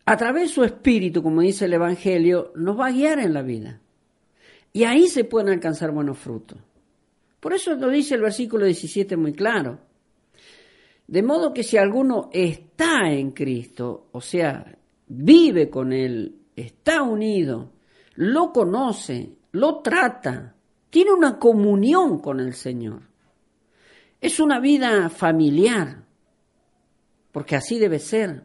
a 0.04 0.16
través 0.16 0.44
de 0.44 0.54
su 0.54 0.64
espíritu, 0.64 1.22
como 1.22 1.40
dice 1.40 1.64
el 1.64 1.72
Evangelio, 1.72 2.52
nos 2.54 2.78
va 2.78 2.86
a 2.86 2.92
guiar 2.92 3.18
en 3.18 3.34
la 3.34 3.42
vida. 3.42 3.80
Y 4.72 4.84
ahí 4.84 5.08
se 5.08 5.24
pueden 5.24 5.48
alcanzar 5.48 5.90
buenos 5.90 6.18
frutos. 6.18 6.58
Por 7.40 7.52
eso 7.54 7.74
lo 7.74 7.88
dice 7.88 8.14
el 8.14 8.22
versículo 8.22 8.64
17 8.64 9.16
muy 9.16 9.32
claro. 9.32 9.80
De 11.06 11.22
modo 11.22 11.54
que 11.54 11.62
si 11.62 11.76
alguno 11.76 12.28
está 12.32 13.10
en 13.10 13.30
Cristo, 13.30 14.08
o 14.12 14.20
sea, 14.20 14.76
vive 15.06 15.70
con 15.70 15.92
Él, 15.92 16.36
está 16.54 17.02
unido, 17.02 17.72
lo 18.14 18.52
conoce, 18.52 19.36
lo 19.52 19.78
trata, 19.78 20.54
tiene 20.90 21.12
una 21.12 21.38
comunión 21.38 22.18
con 22.18 22.40
el 22.40 22.54
Señor. 22.54 23.02
Es 24.20 24.40
una 24.40 24.58
vida 24.58 25.08
familiar, 25.08 26.04
porque 27.32 27.56
así 27.56 27.78
debe 27.78 28.00
ser. 28.00 28.44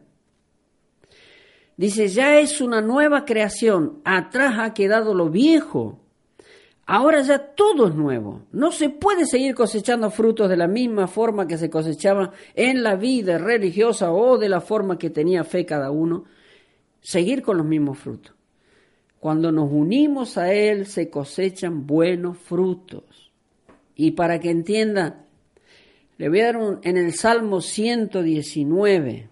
Dice, 1.76 2.06
ya 2.06 2.38
es 2.38 2.60
una 2.60 2.80
nueva 2.80 3.24
creación, 3.24 4.00
atrás 4.04 4.54
ha 4.58 4.72
quedado 4.72 5.12
lo 5.12 5.28
viejo 5.28 6.03
Ahora 6.86 7.22
ya 7.22 7.38
todo 7.38 7.88
es 7.88 7.94
nuevo. 7.94 8.42
No 8.52 8.70
se 8.70 8.90
puede 8.90 9.26
seguir 9.26 9.54
cosechando 9.54 10.10
frutos 10.10 10.48
de 10.48 10.56
la 10.56 10.68
misma 10.68 11.06
forma 11.06 11.46
que 11.46 11.56
se 11.56 11.70
cosechaba 11.70 12.32
en 12.54 12.82
la 12.82 12.96
vida 12.96 13.38
religiosa 13.38 14.12
o 14.12 14.36
de 14.36 14.48
la 14.48 14.60
forma 14.60 14.98
que 14.98 15.10
tenía 15.10 15.44
fe 15.44 15.64
cada 15.64 15.90
uno. 15.90 16.24
Seguir 17.00 17.42
con 17.42 17.56
los 17.56 17.66
mismos 17.66 17.98
frutos. 17.98 18.34
Cuando 19.18 19.50
nos 19.50 19.72
unimos 19.72 20.36
a 20.36 20.52
Él 20.52 20.86
se 20.86 21.08
cosechan 21.08 21.86
buenos 21.86 22.36
frutos. 22.36 23.32
Y 23.96 24.10
para 24.10 24.38
que 24.38 24.50
entienda, 24.50 25.24
le 26.18 26.28
voy 26.28 26.40
a 26.40 26.52
dar 26.52 26.78
en 26.82 26.96
el 26.98 27.14
Salmo 27.14 27.62
119 27.62 29.30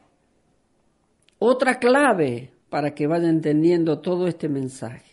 otra 1.39 1.79
clave 1.79 2.53
para 2.71 2.95
que 2.95 3.07
vaya 3.07 3.29
entendiendo 3.29 3.99
todo 3.99 4.27
este 4.29 4.49
mensaje. 4.49 5.12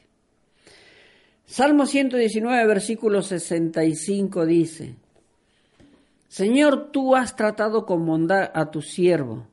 Salmo 1.49 1.87
119, 1.87 2.67
versículo 2.67 3.23
65 3.23 4.45
dice, 4.45 4.93
Señor, 6.27 6.91
tú 6.91 7.15
has 7.15 7.35
tratado 7.35 7.87
con 7.87 8.05
bondad 8.05 8.51
a 8.53 8.69
tu 8.69 8.83
siervo, 8.83 9.47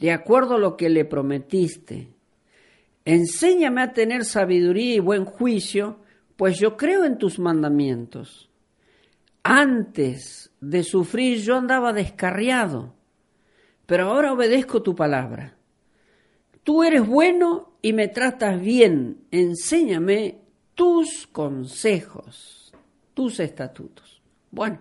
de 0.00 0.12
acuerdo 0.12 0.54
a 0.54 0.58
lo 0.58 0.78
que 0.78 0.88
le 0.88 1.04
prometiste. 1.04 2.08
Enséñame 3.04 3.82
a 3.82 3.92
tener 3.92 4.24
sabiduría 4.24 4.94
y 4.94 5.00
buen 5.00 5.26
juicio, 5.26 5.98
pues 6.36 6.58
yo 6.58 6.74
creo 6.78 7.04
en 7.04 7.18
tus 7.18 7.38
mandamientos. 7.38 8.48
Antes 9.42 10.50
de 10.62 10.82
sufrir 10.84 11.42
yo 11.42 11.56
andaba 11.56 11.92
descarriado, 11.92 12.94
pero 13.84 14.06
ahora 14.08 14.32
obedezco 14.32 14.82
tu 14.82 14.94
palabra. 14.94 15.54
Tú 16.64 16.82
eres 16.82 17.06
bueno 17.06 17.74
y 17.82 17.92
me 17.92 18.08
tratas 18.08 18.58
bien, 18.58 19.18
enséñame 19.30 20.45
tus 20.76 21.26
consejos, 21.26 22.72
tus 23.14 23.40
estatutos. 23.40 24.22
Bueno, 24.52 24.78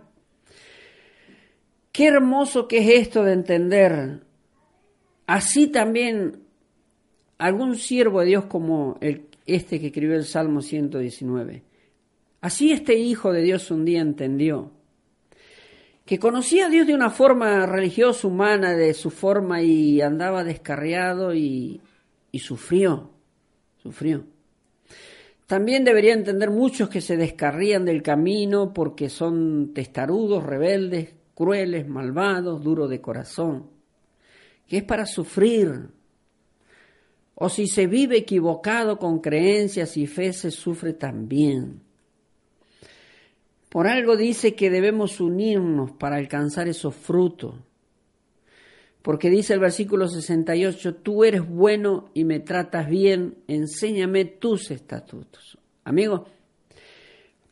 qué 1.91 2.07
hermoso 2.07 2.67
que 2.67 2.79
es 2.79 3.07
esto 3.07 3.23
de 3.23 3.33
entender. 3.33 4.21
Así 5.25 5.67
también 5.67 6.43
algún 7.39 7.77
siervo 7.77 8.19
de 8.19 8.27
Dios 8.27 8.45
como 8.45 8.99
este 9.45 9.79
que 9.79 9.87
escribió 9.87 10.15
el 10.15 10.25
Salmo 10.25 10.61
119. 10.61 11.63
Así 12.41 12.71
este 12.71 12.95
Hijo 12.95 13.31
de 13.31 13.41
Dios 13.41 13.71
un 13.71 13.85
día 13.85 14.01
entendió 14.01 14.71
que 16.05 16.19
conocía 16.19 16.67
a 16.67 16.69
Dios 16.69 16.85
de 16.85 16.93
una 16.93 17.09
forma 17.09 17.65
religiosa, 17.65 18.27
humana, 18.27 18.73
de 18.73 18.93
su 18.93 19.09
forma, 19.09 19.63
y 19.63 20.01
andaba 20.01 20.43
descarriado 20.43 21.33
y 21.33 21.81
sufrió, 22.37 23.09
sufrió. 23.81 24.34
También 25.47 25.83
debería 25.83 26.13
entender 26.13 26.49
muchos 26.49 26.89
que 26.89 27.01
se 27.01 27.17
descarrían 27.17 27.85
del 27.85 28.01
camino 28.01 28.73
porque 28.73 29.09
son 29.09 29.73
testarudos, 29.73 30.43
rebeldes, 30.43 31.13
crueles, 31.35 31.87
malvados, 31.87 32.63
duros 32.63 32.89
de 32.89 33.01
corazón, 33.01 33.69
que 34.67 34.77
es 34.77 34.83
para 34.83 35.05
sufrir, 35.05 35.89
O 37.37 37.49
si 37.49 37.67
se 37.67 37.85
vive 37.85 38.15
equivocado 38.17 38.97
con 38.97 39.19
creencias 39.19 39.97
y 39.97 40.07
fe, 40.07 40.31
se 40.31 40.51
sufre 40.51 40.93
también. 40.93 41.81
Por 43.67 43.87
algo 43.87 44.15
dice 44.15 44.55
que 44.55 44.69
debemos 44.69 45.19
unirnos 45.19 45.91
para 45.91 46.15
alcanzar 46.15 46.69
esos 46.69 46.95
frutos. 46.95 47.55
Porque 49.05 49.29
dice 49.29 49.53
el 49.53 49.59
versículo 49.59 50.07
68, 50.07 50.95
tú 50.95 51.23
eres 51.23 51.47
bueno 51.47 52.09
y 52.15 52.23
me 52.23 52.39
tratas 52.39 52.89
bien, 52.89 53.37
enséñame 53.47 54.25
tus 54.25 54.71
estatutos. 54.71 55.59
Amigo, 55.83 56.25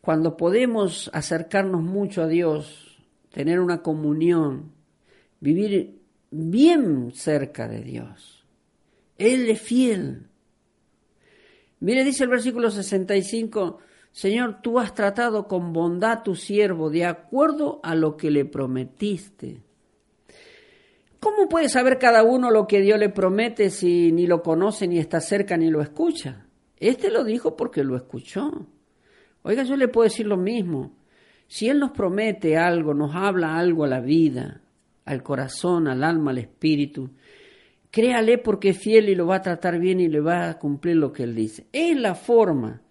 cuando 0.01 0.35
podemos 0.35 1.11
acercarnos 1.13 1.83
mucho 1.83 2.23
a 2.23 2.27
Dios, 2.27 2.97
tener 3.29 3.59
una 3.59 3.83
comunión, 3.83 4.71
vivir 5.41 6.01
bien 6.31 7.11
cerca 7.13 7.67
de 7.67 7.81
Dios, 7.83 8.47
Él 9.19 9.47
es 9.47 9.61
fiel. 9.61 10.25
Mire, 11.81 12.03
dice 12.03 12.23
el 12.23 12.31
versículo 12.31 12.71
65, 12.71 13.77
Señor, 14.11 14.59
tú 14.63 14.79
has 14.79 14.95
tratado 14.95 15.47
con 15.47 15.71
bondad 15.71 16.11
a 16.13 16.23
tu 16.23 16.33
siervo 16.33 16.89
de 16.89 17.05
acuerdo 17.05 17.79
a 17.83 17.93
lo 17.93 18.17
que 18.17 18.31
le 18.31 18.43
prometiste. 18.43 19.61
¿Cómo 21.23 21.47
puede 21.47 21.69
saber 21.69 21.99
cada 21.99 22.21
uno 22.21 22.51
lo 22.51 22.67
que 22.67 22.81
Dios 22.81 22.99
le 22.99 23.07
promete 23.07 23.69
si 23.69 24.11
ni 24.11 24.27
lo 24.27 24.43
conoce, 24.43 24.89
ni 24.89 24.99
está 24.99 25.21
cerca, 25.21 25.55
ni 25.55 25.69
lo 25.69 25.81
escucha? 25.81 26.47
Este 26.75 27.09
lo 27.09 27.23
dijo 27.23 27.55
porque 27.55 27.81
lo 27.81 27.95
escuchó. 27.95 28.67
Oiga, 29.41 29.63
yo 29.63 29.77
le 29.77 29.87
puedo 29.87 30.03
decir 30.03 30.27
lo 30.27 30.35
mismo. 30.35 30.97
Si 31.47 31.69
Él 31.69 31.79
nos 31.79 31.91
promete 31.91 32.57
algo, 32.57 32.93
nos 32.93 33.15
habla 33.15 33.55
algo 33.55 33.85
a 33.85 33.87
la 33.87 34.01
vida, 34.01 34.63
al 35.05 35.23
corazón, 35.23 35.87
al 35.87 36.03
alma, 36.03 36.31
al 36.31 36.39
espíritu, 36.39 37.11
créale 37.89 38.37
porque 38.37 38.69
es 38.69 38.79
fiel 38.79 39.07
y 39.07 39.15
lo 39.15 39.25
va 39.25 39.37
a 39.37 39.41
tratar 39.41 39.79
bien 39.79 40.01
y 40.01 40.09
le 40.09 40.19
va 40.19 40.49
a 40.49 40.59
cumplir 40.59 40.97
lo 40.97 41.13
que 41.13 41.23
Él 41.23 41.35
dice. 41.35 41.67
Es 41.71 41.95
la 41.95 42.15
forma 42.15 42.81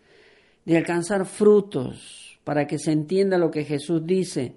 de 0.65 0.79
alcanzar 0.79 1.27
frutos, 1.27 2.41
para 2.45 2.67
que 2.67 2.79
se 2.79 2.93
entienda 2.93 3.37
lo 3.37 3.51
que 3.51 3.65
Jesús 3.65 4.07
dice. 4.07 4.57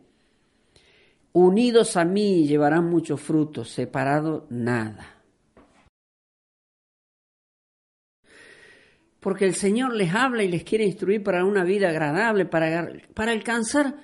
Unidos 1.36 1.98
a 1.98 2.06
mí 2.06 2.48
llevarán 2.48 2.90
muchos 2.90 3.20
frutos, 3.20 3.70
separado 3.70 4.48
nada. 4.50 5.22
Porque 9.20 9.44
el 9.44 9.54
Señor 9.54 9.94
les 9.96 10.16
habla 10.16 10.44
y 10.44 10.48
les 10.48 10.64
quiere 10.64 10.86
instruir 10.86 11.24
para 11.24 11.44
una 11.44 11.66
vida 11.66 11.90
agradable, 11.90 12.46
para, 12.46 12.90
para 13.14 13.34
alcanzar 13.34 13.98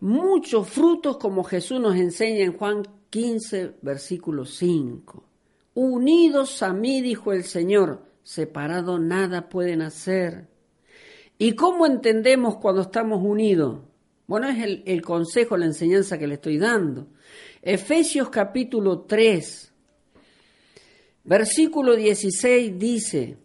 muchos 0.00 0.68
frutos 0.68 1.18
como 1.18 1.44
Jesús 1.44 1.78
nos 1.80 1.94
enseña 1.94 2.44
en 2.44 2.58
Juan 2.58 2.82
15, 3.10 3.76
versículo 3.80 4.44
5. 4.44 5.24
Unidos 5.74 6.60
a 6.64 6.72
mí, 6.72 7.00
dijo 7.02 7.32
el 7.32 7.44
Señor, 7.44 8.02
separado 8.24 8.98
nada 8.98 9.48
pueden 9.48 9.80
hacer. 9.80 10.48
¿Y 11.38 11.52
cómo 11.52 11.86
entendemos 11.86 12.56
cuando 12.56 12.82
estamos 12.82 13.22
unidos? 13.22 13.78
Bueno, 14.28 14.50
es 14.50 14.82
el, 14.84 15.00
consejo, 15.00 15.56
la 15.56 15.64
enseñanza 15.64 16.18
que 16.18 16.26
le 16.26 16.34
estoy 16.34 16.58
dando. 16.58 17.08
Efesios 17.62 18.28
capítulo 18.28 19.00
3, 19.00 19.72
versículo 21.24 21.96
16 21.96 22.78
dice, 22.78 23.38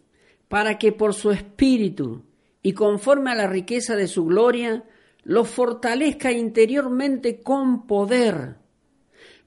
para 0.46 0.78
que 0.78 0.92
por 0.92 1.14
su 1.14 1.30
espíritu 1.30 2.22
y 2.62 2.74
conforme 2.74 3.30
a 3.30 3.34
la 3.34 3.46
riqueza 3.46 3.96
de 3.96 4.06
su 4.06 4.26
gloria, 4.26 4.84
los 5.22 5.48
fortalezca 5.48 6.32
interiormente 6.32 7.40
con 7.40 7.86
poder, 7.86 8.56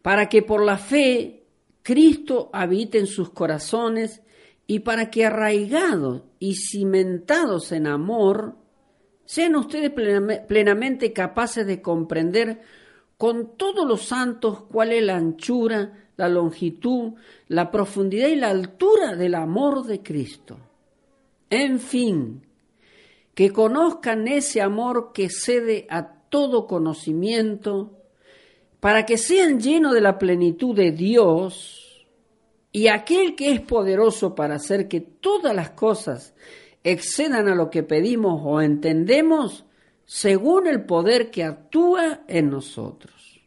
para 0.02 0.30
que 0.30 0.42
por 0.42 0.66
la 0.66 0.80
fe 0.80 1.46
Cristo 1.84 2.50
habite 2.52 2.98
en 2.98 3.06
sus 3.06 3.30
corazones 3.30 4.24
y 4.66 4.80
para 4.80 5.12
que 5.12 5.26
arraigados 5.26 6.24
y 6.40 6.56
cimentados 6.56 7.72
en 7.74 7.86
amor, 7.86 8.57
sean 9.28 9.58
ustedes 9.58 9.92
plenamente 9.92 11.12
capaces 11.12 11.68
de 11.68 11.82
comprender 11.82 12.62
con 13.18 13.58
todos 13.58 13.86
los 13.86 14.04
santos 14.04 14.64
cuál 14.72 14.94
es 14.94 15.04
la 15.04 15.18
anchura, 15.18 16.08
la 16.16 16.30
longitud, 16.30 17.14
la 17.50 17.70
profundidad 17.70 18.30
y 18.30 18.38
la 18.38 18.50
altura 18.50 19.18
del 19.18 19.36
amor 19.36 19.84
de 19.84 20.02
Cristo. 20.02 20.58
En 21.50 21.82
fin, 21.82 22.42
que 23.36 23.52
conozcan 23.52 24.30
ese 24.30 24.62
amor 24.62 25.12
que 25.14 25.30
cede 25.30 25.86
a 25.90 26.08
todo 26.30 26.66
conocimiento, 26.66 27.98
para 28.80 29.06
que 29.06 29.18
sean 29.18 29.60
llenos 29.60 29.94
de 29.94 30.02
la 30.02 30.18
plenitud 30.18 30.74
de 30.74 30.92
Dios, 30.94 32.08
y 32.72 32.88
aquel 32.88 33.36
que 33.36 33.52
es 33.52 33.60
poderoso 33.60 34.36
para 34.36 34.56
hacer 34.56 34.88
que 34.88 35.02
todas 35.02 35.54
las 35.54 35.72
cosas 35.72 36.34
excedan 36.84 37.48
a 37.48 37.56
lo 37.56 37.70
que 37.70 37.84
pedimos 37.84 38.42
o 38.44 38.62
entendemos, 38.62 39.66
según 40.06 40.68
el 40.68 40.86
poder 40.86 41.32
que 41.32 41.44
actúa 41.44 42.24
en 42.28 42.50
nosotros. 42.50 43.42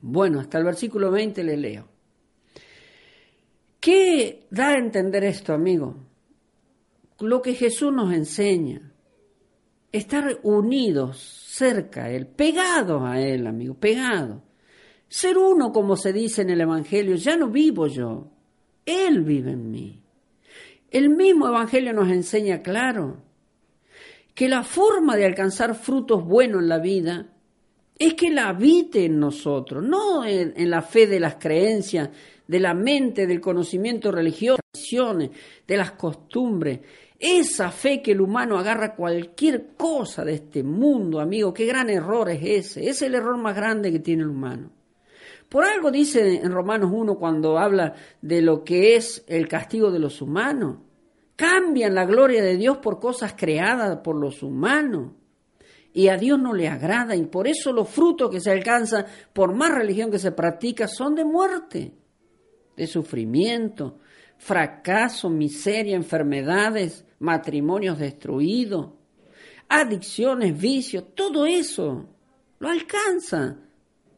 Bueno, 0.00 0.40
hasta 0.40 0.58
el 0.58 0.64
versículo 0.64 1.10
20 1.10 1.44
le 1.44 1.56
leo. 1.56 1.88
¿Qué 3.80 4.46
da 4.50 4.70
a 4.70 4.78
entender 4.78 5.24
esto, 5.24 5.52
amigo? 5.52 5.96
Lo 7.20 7.40
que 7.40 7.54
Jesús 7.54 7.92
nos 7.92 8.12
enseña. 8.12 8.92
Estar 9.92 10.40
unidos 10.42 11.18
cerca 11.48 12.04
a 12.04 12.10
Él, 12.10 12.26
pegados 12.26 13.02
a 13.04 13.20
Él, 13.20 13.46
amigo, 13.46 13.74
pegados. 13.74 14.42
Ser 15.08 15.38
uno, 15.38 15.72
como 15.72 15.96
se 15.96 16.12
dice 16.12 16.42
en 16.42 16.50
el 16.50 16.60
Evangelio, 16.62 17.14
ya 17.14 17.36
no 17.36 17.48
vivo 17.48 17.86
yo, 17.86 18.34
él 18.84 19.22
vive 19.22 19.52
en 19.52 19.70
mí. 19.70 20.03
El 20.94 21.10
mismo 21.10 21.48
Evangelio 21.48 21.92
nos 21.92 22.08
enseña 22.08 22.62
claro 22.62 23.16
que 24.32 24.48
la 24.48 24.62
forma 24.62 25.16
de 25.16 25.24
alcanzar 25.24 25.74
frutos 25.74 26.24
buenos 26.24 26.62
en 26.62 26.68
la 26.68 26.78
vida 26.78 27.26
es 27.98 28.14
que 28.14 28.28
Él 28.28 28.38
habite 28.38 29.06
en 29.06 29.18
nosotros, 29.18 29.82
no 29.82 30.24
en, 30.24 30.70
la 30.70 30.82
fe 30.82 31.08
de 31.08 31.18
las 31.18 31.34
creencias, 31.34 32.10
de 32.46 32.60
la 32.60 32.74
mente, 32.74 33.26
del 33.26 33.40
conocimiento 33.40 34.12
religioso, 34.12 34.60
de 35.66 35.76
las 35.76 35.90
costumbres. 35.92 36.78
Esa 37.18 37.72
fe 37.72 38.00
que 38.00 38.12
el 38.12 38.20
humano 38.20 38.56
agarra 38.56 38.94
cualquier 38.94 39.74
cosa 39.76 40.24
de 40.24 40.34
este 40.34 40.62
mundo, 40.62 41.18
amigo, 41.18 41.52
qué 41.52 41.66
gran 41.66 41.90
error 41.90 42.30
es 42.30 42.40
ese. 42.44 42.88
Es 42.88 43.02
el 43.02 43.16
error 43.16 43.36
más 43.36 43.56
grande 43.56 43.90
que 43.90 43.98
tiene 43.98 44.22
el 44.22 44.28
humano. 44.28 44.70
Por 45.48 45.64
algo 45.64 45.90
dice 45.90 46.36
en 46.36 46.52
Romanos 46.52 46.90
1 46.92 47.16
cuando 47.16 47.58
habla 47.58 47.94
de 48.20 48.42
lo 48.42 48.64
que 48.64 48.96
es 48.96 49.24
el 49.28 49.46
castigo 49.48 49.90
de 49.90 49.98
los 49.98 50.20
humanos. 50.20 50.78
Cambian 51.36 51.94
la 51.94 52.04
gloria 52.04 52.42
de 52.42 52.56
Dios 52.56 52.78
por 52.78 53.00
cosas 53.00 53.34
creadas 53.36 53.98
por 53.98 54.16
los 54.16 54.42
humanos. 54.42 55.12
Y 55.92 56.08
a 56.08 56.16
Dios 56.16 56.40
no 56.40 56.52
le 56.52 56.68
agrada 56.68 57.14
y 57.14 57.24
por 57.26 57.46
eso 57.46 57.72
los 57.72 57.88
frutos 57.88 58.30
que 58.30 58.40
se 58.40 58.50
alcanzan, 58.50 59.06
por 59.32 59.54
más 59.54 59.72
religión 59.72 60.10
que 60.10 60.18
se 60.18 60.32
practica, 60.32 60.88
son 60.88 61.14
de 61.14 61.24
muerte, 61.24 61.92
de 62.76 62.86
sufrimiento, 62.88 63.98
fracaso, 64.36 65.30
miseria, 65.30 65.94
enfermedades, 65.94 67.04
matrimonios 67.20 67.98
destruidos, 67.98 68.90
adicciones, 69.68 70.58
vicios, 70.58 71.14
todo 71.14 71.46
eso 71.46 72.08
lo 72.58 72.68
alcanza 72.68 73.58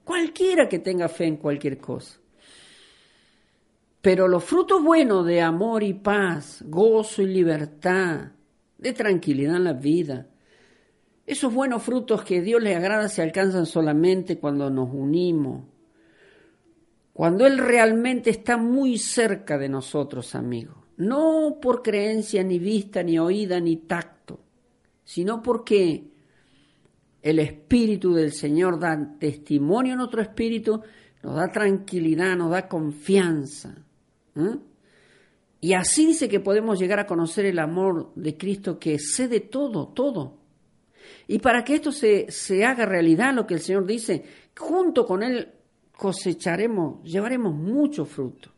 Cualquiera 0.07 0.69
que 0.69 0.79
tenga 0.79 1.09
fe 1.09 1.25
en 1.25 1.37
cualquier 1.37 1.79
cosa. 1.79 2.21
Pero 4.01 4.29
los 4.29 4.45
frutos 4.45 4.81
buenos 4.81 5.27
de 5.27 5.42
amor 5.42 5.83
y 5.83 5.95
paz, 5.95 6.62
gozo 6.64 7.23
y 7.23 7.27
libertad, 7.27 8.31
de 8.79 8.92
tranquilidad 8.92 9.57
en 9.57 9.64
la 9.64 9.73
vida, 9.73 10.29
esos 11.27 11.53
buenos 11.53 11.83
frutos 11.83 12.23
que 12.23 12.40
Dios 12.40 12.62
le 12.62 12.77
agrada 12.77 13.09
se 13.09 13.21
alcanzan 13.21 13.66
solamente 13.66 14.38
cuando 14.38 14.71
nos 14.71 14.90
unimos, 14.92 15.64
cuando 17.12 17.45
Él 17.45 17.59
realmente 17.59 18.31
está 18.31 18.57
muy 18.57 18.99
cerca 18.99 19.59
de 19.59 19.69
nosotros, 19.69 20.37
amigos. 20.37 20.77
No 20.99 21.59
por 21.61 21.83
creencia, 21.83 22.45
ni 22.45 22.61
vista, 22.61 23.03
ni 23.03 23.19
oída, 23.19 23.59
ni 23.59 23.79
tacto, 23.79 24.38
sino 25.03 25.42
porque 25.42 26.12
el 27.27 27.41
Espíritu 27.41 28.15
del 28.15 28.33
Señor 28.33 28.79
da 28.79 28.97
testimonio 29.19 29.95
en 29.95 30.01
otro 30.01 30.23
espíritu, 30.23 30.81
nos 31.25 31.35
da 31.35 31.49
tranquilidad, 31.49 32.37
nos 32.37 32.53
da 32.53 32.69
confianza. 32.69 33.75
¿eh? 34.37 34.57
Y 35.61 35.73
así 35.73 36.07
dice 36.07 36.29
que 36.29 36.39
podemos 36.39 36.79
llegar 36.79 37.01
a 37.01 37.07
conocer 37.07 37.47
el 37.47 37.59
amor 37.59 38.12
de 38.15 38.37
Cristo 38.37 38.79
que 38.79 39.01
cede 39.01 39.41
todo, 39.41 39.89
todo. 39.89 40.39
Y 41.27 41.41
para 41.41 41.65
que 41.65 41.75
esto 41.75 41.91
se, 41.91 42.31
se 42.31 42.65
haga 42.65 42.87
realidad, 42.87 43.35
lo 43.35 43.45
que 43.45 43.55
el 43.55 43.61
Señor 43.61 43.87
dice, 43.87 44.25
junto 44.57 45.05
con 45.05 45.25
Él 45.25 45.49
cosecharemos, 45.97 47.03
llevaremos 47.03 47.53
mucho 47.57 48.05
fruto. 48.05 48.53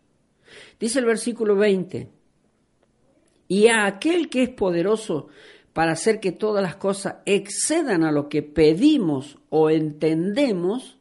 Dice 0.78 0.98
el 0.98 1.06
versículo 1.06 1.56
20, 1.56 2.10
y 3.48 3.68
a 3.68 3.86
aquel 3.86 4.28
que 4.28 4.42
es 4.42 4.50
poderoso 4.50 5.28
para 5.78 5.92
hacer 5.92 6.18
que 6.18 6.32
todas 6.32 6.60
las 6.60 6.74
cosas 6.74 7.18
excedan 7.24 8.02
a 8.02 8.10
lo 8.10 8.28
que 8.28 8.42
pedimos 8.42 9.38
o 9.48 9.70
entendemos, 9.70 10.98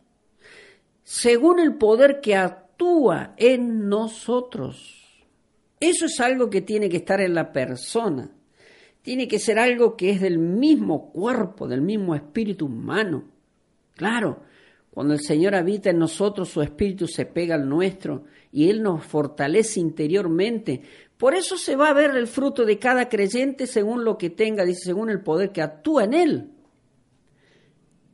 según 1.04 1.60
el 1.60 1.78
poder 1.78 2.22
que 2.22 2.36
actúa 2.36 3.34
en 3.38 3.90
nosotros. 3.90 5.26
Eso 5.80 6.06
es 6.06 6.20
algo 6.20 6.52
que 6.52 6.62
tiene 6.62 6.90
que 6.90 6.98
estar 6.98 7.20
en 7.22 7.34
la 7.34 7.52
persona. 7.52 8.30
Tiene 9.02 9.28
que 9.28 9.40
ser 9.40 9.58
algo 9.58 9.98
que 9.98 10.12
es 10.12 10.22
del 10.22 10.38
mismo 10.38 11.12
cuerpo, 11.12 11.68
del 11.68 11.82
mismo 11.82 12.14
espíritu 12.14 12.68
humano. 12.68 13.24
Claro, 13.96 14.44
cuando 14.92 15.16
el 15.16 15.22
Señor 15.22 15.56
habita 15.56 15.90
en 15.90 15.98
nosotros, 15.98 16.50
su 16.50 16.62
espíritu 16.62 17.08
se 17.08 17.26
pega 17.26 17.56
al 17.56 17.68
nuestro 17.68 18.26
y 18.52 18.70
Él 18.70 18.84
nos 18.84 19.04
fortalece 19.04 19.80
interiormente. 19.80 20.82
Por 21.18 21.34
eso 21.34 21.58
se 21.58 21.76
va 21.76 21.90
a 21.90 21.94
ver 21.94 22.16
el 22.16 22.28
fruto 22.28 22.66
de 22.66 22.78
cada 22.78 23.10
creyente 23.10 23.66
según 23.66 24.04
lo 24.04 24.18
que 24.18 24.30
tenga, 24.30 24.64
dice, 24.66 24.86
según 24.86 25.10
el 25.10 25.22
poder 25.22 25.52
que 25.52 25.62
actúa 25.62 26.04
en 26.04 26.14
Él. 26.14 26.52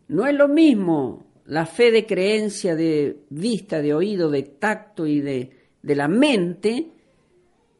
No 0.07 0.25
es 0.25 0.33
lo 0.33 0.47
mismo 0.47 1.25
la 1.45 1.65
fe 1.65 1.91
de 1.91 2.05
creencia, 2.05 2.75
de 2.75 3.17
vista, 3.29 3.81
de 3.81 3.93
oído, 3.93 4.29
de 4.29 4.43
tacto 4.43 5.05
y 5.05 5.19
de, 5.19 5.51
de 5.81 5.95
la 5.95 6.07
mente, 6.07 6.91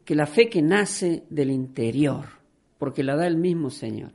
que 0.04 0.16
la 0.16 0.26
fe 0.26 0.50
que 0.50 0.62
nace 0.62 1.24
del 1.30 1.52
interior, 1.52 2.26
porque 2.78 3.04
la 3.04 3.16
da 3.16 3.26
el 3.26 3.38
mismo 3.38 3.70
Señor. 3.70 4.12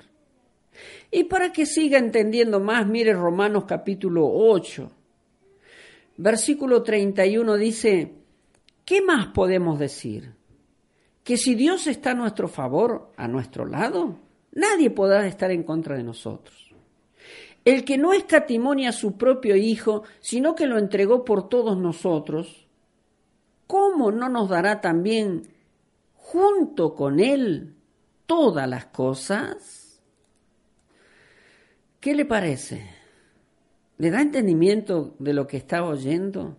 Y 1.10 1.24
para 1.24 1.52
que 1.52 1.64
siga 1.64 1.98
entendiendo 1.98 2.60
más, 2.60 2.86
mire 2.86 3.14
Romanos 3.14 3.64
capítulo 3.66 4.28
8, 4.30 4.90
versículo 6.18 6.82
31 6.82 7.56
dice, 7.56 8.12
¿qué 8.84 9.00
más 9.00 9.28
podemos 9.28 9.78
decir? 9.78 10.37
Que 11.28 11.36
si 11.36 11.54
Dios 11.54 11.86
está 11.86 12.12
a 12.12 12.14
nuestro 12.14 12.48
favor, 12.48 13.12
a 13.18 13.28
nuestro 13.28 13.66
lado, 13.66 14.18
nadie 14.52 14.88
podrá 14.88 15.26
estar 15.26 15.50
en 15.50 15.62
contra 15.62 15.94
de 15.94 16.02
nosotros. 16.02 16.74
El 17.66 17.84
que 17.84 17.98
no 17.98 18.14
escatimonia 18.14 18.88
a 18.88 18.92
su 18.92 19.18
propio 19.18 19.54
Hijo, 19.54 20.04
sino 20.20 20.54
que 20.54 20.66
lo 20.66 20.78
entregó 20.78 21.26
por 21.26 21.50
todos 21.50 21.76
nosotros, 21.76 22.66
¿cómo 23.66 24.10
no 24.10 24.30
nos 24.30 24.48
dará 24.48 24.80
también 24.80 25.50
junto 26.14 26.94
con 26.94 27.20
Él 27.20 27.74
todas 28.24 28.66
las 28.66 28.86
cosas? 28.86 30.00
¿Qué 32.00 32.14
le 32.14 32.24
parece? 32.24 32.88
¿Le 33.98 34.10
da 34.10 34.22
entendimiento 34.22 35.14
de 35.18 35.34
lo 35.34 35.46
que 35.46 35.58
está 35.58 35.84
oyendo? 35.84 36.56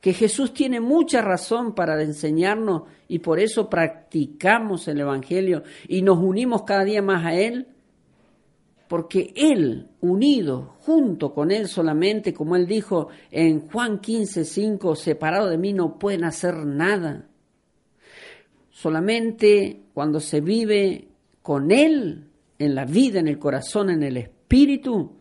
Que 0.00 0.12
Jesús 0.12 0.52
tiene 0.52 0.80
mucha 0.80 1.20
razón 1.20 1.74
para 1.74 2.00
enseñarnos 2.02 2.82
y 3.08 3.18
por 3.18 3.40
eso 3.40 3.68
practicamos 3.68 4.86
el 4.88 5.00
Evangelio 5.00 5.62
y 5.88 6.02
nos 6.02 6.18
unimos 6.18 6.62
cada 6.62 6.84
día 6.84 7.02
más 7.02 7.24
a 7.24 7.34
Él 7.34 7.68
porque 8.88 9.32
Él, 9.34 9.88
unido 10.00 10.76
junto 10.80 11.34
con 11.34 11.50
Él 11.50 11.66
solamente, 11.66 12.32
como 12.32 12.56
Él 12.56 12.66
dijo 12.66 13.08
en 13.30 13.68
Juan 13.68 13.98
15, 13.98 14.44
5, 14.44 14.94
separado 14.94 15.48
de 15.48 15.58
mí 15.58 15.72
no 15.72 15.98
pueden 15.98 16.24
hacer 16.24 16.54
nada. 16.64 17.26
Solamente 18.70 19.80
cuando 19.92 20.20
se 20.20 20.40
vive 20.40 21.08
con 21.42 21.72
Él, 21.72 22.26
en 22.58 22.74
la 22.74 22.84
vida, 22.84 23.20
en 23.20 23.28
el 23.28 23.38
corazón, 23.38 23.90
en 23.90 24.02
el 24.02 24.16
espíritu, 24.16 25.12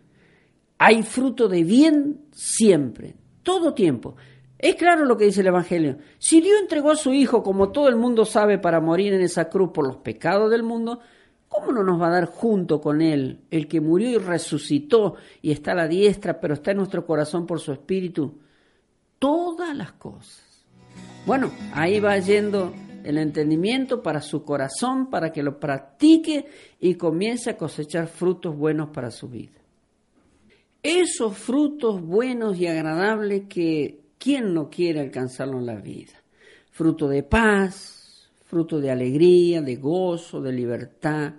hay 0.78 1.04
fruto 1.04 1.48
de 1.48 1.64
bien 1.64 2.22
siempre, 2.32 3.16
todo 3.44 3.74
tiempo. 3.74 4.16
Es 4.58 4.76
claro 4.76 5.06
lo 5.06 5.18
que 5.18 5.26
dice 5.26 5.42
el 5.42 5.48
Evangelio. 5.48 5.98
Si 6.18 6.42
Dios 6.42 6.60
entregó 6.62 6.92
a 6.92 6.96
su 6.96 7.14
Hijo, 7.14 7.44
como 7.44 7.72
todo 7.72 7.90
el 7.90 7.96
mundo 7.96 8.26
sabe, 8.26 8.58
para 8.58 8.80
morir 8.80 9.14
en 9.14 9.22
esa 9.22 9.50
cruz 9.50 9.72
por 9.74 9.86
los 9.86 9.98
pecados 9.98 10.50
del 10.50 10.64
mundo, 10.64 11.02
¿Cómo 11.56 11.72
no 11.72 11.84
nos 11.84 12.02
va 12.02 12.08
a 12.08 12.12
dar 12.12 12.26
junto 12.26 12.82
con 12.82 13.02
Él, 13.02 13.40
el 13.50 13.68
que 13.68 13.80
murió 13.80 14.10
y 14.10 14.18
resucitó 14.18 15.16
y 15.42 15.52
está 15.52 15.72
a 15.72 15.76
la 15.76 15.88
diestra, 15.88 16.42
pero 16.42 16.56
está 16.56 16.72
en 16.72 16.78
nuestro 16.78 17.06
corazón 17.06 17.46
por 17.46 17.62
su 17.62 17.72
espíritu, 17.72 18.40
todas 19.20 19.76
las 19.76 19.94
cosas? 19.94 20.66
Bueno, 21.26 21.52
ahí 21.74 22.02
va 22.02 22.18
yendo 22.18 22.74
el 23.06 23.18
entendimiento 23.18 24.04
para 24.04 24.20
su 24.20 24.44
corazón, 24.44 25.10
para 25.10 25.32
que 25.32 25.44
lo 25.44 25.58
practique 25.58 26.46
y 26.82 26.96
comience 26.96 27.52
a 27.52 27.58
cosechar 27.58 28.08
frutos 28.08 28.56
buenos 28.58 28.90
para 28.90 29.10
su 29.10 29.30
vida. 29.30 29.60
Esos 30.84 31.38
frutos 31.38 32.02
buenos 32.02 32.58
y 32.58 32.68
agradables 32.68 33.44
que 33.48 34.02
¿quién 34.26 34.56
no 34.56 34.72
quiere 34.72 35.02
alcanzarlo 35.02 35.60
en 35.60 35.68
la 35.68 35.76
vida? 35.76 36.14
Fruto 36.72 37.08
de 37.08 37.22
paz, 37.22 38.28
fruto 38.44 38.82
de 38.82 38.90
alegría, 38.90 39.62
de 39.62 39.76
gozo, 39.76 40.42
de 40.42 40.52
libertad, 40.52 41.36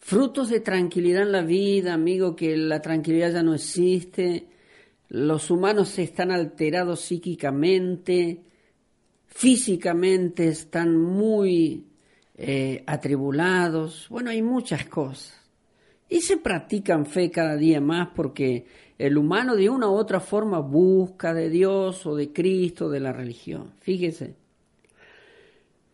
frutos 0.00 0.50
de 0.50 0.60
tranquilidad 0.60 1.22
en 1.22 1.32
la 1.32 1.40
vida, 1.40 1.94
amigo, 1.94 2.36
que 2.36 2.58
la 2.58 2.82
tranquilidad 2.82 3.32
ya 3.32 3.42
no 3.42 3.54
existe, 3.54 4.48
los 5.08 5.50
humanos 5.50 5.98
están 5.98 6.30
alterados 6.30 7.00
psíquicamente, 7.00 8.42
físicamente 9.26 10.48
están 10.48 10.98
muy 10.98 11.86
eh, 12.36 12.84
atribulados, 12.86 14.08
bueno, 14.10 14.28
hay 14.28 14.42
muchas 14.42 14.84
cosas. 14.84 15.40
Y 16.10 16.20
se 16.20 16.36
practican 16.36 17.06
fe 17.06 17.30
cada 17.30 17.56
día 17.56 17.80
más 17.80 18.08
porque 18.14 18.66
el 18.98 19.18
humano 19.18 19.56
de 19.56 19.68
una 19.68 19.88
u 19.88 19.94
otra 19.94 20.20
forma 20.20 20.60
busca 20.60 21.34
de 21.34 21.50
Dios 21.50 22.06
o 22.06 22.14
de 22.14 22.32
Cristo, 22.32 22.88
de 22.88 23.00
la 23.00 23.12
religión. 23.12 23.72
Fíjese. 23.80 24.36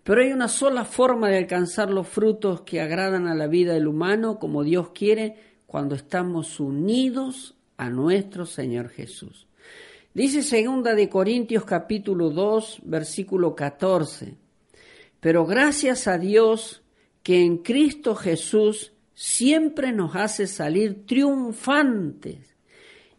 Pero 0.02 0.22
hay 0.22 0.32
una 0.32 0.48
sola 0.48 0.84
forma 0.84 1.28
de 1.28 1.38
alcanzar 1.38 1.90
los 1.90 2.08
frutos 2.08 2.62
que 2.62 2.80
agradan 2.80 3.26
a 3.26 3.34
la 3.34 3.46
vida 3.46 3.74
del 3.74 3.86
humano 3.86 4.38
como 4.38 4.64
Dios 4.64 4.90
quiere 4.90 5.36
cuando 5.66 5.94
estamos 5.94 6.58
unidos 6.58 7.54
a 7.76 7.90
nuestro 7.90 8.44
Señor 8.44 8.88
Jesús. 8.88 9.46
Dice 10.12 10.42
segunda 10.42 10.94
de 10.94 11.08
Corintios 11.08 11.64
capítulo 11.64 12.30
2 12.30 12.80
versículo 12.84 13.54
14. 13.54 14.34
Pero 15.20 15.46
gracias 15.46 16.08
a 16.08 16.18
Dios 16.18 16.82
que 17.22 17.42
en 17.44 17.58
Cristo 17.58 18.14
Jesús 18.14 18.92
siempre 19.14 19.92
nos 19.92 20.16
hace 20.16 20.46
salir 20.46 21.06
triunfantes 21.06 22.50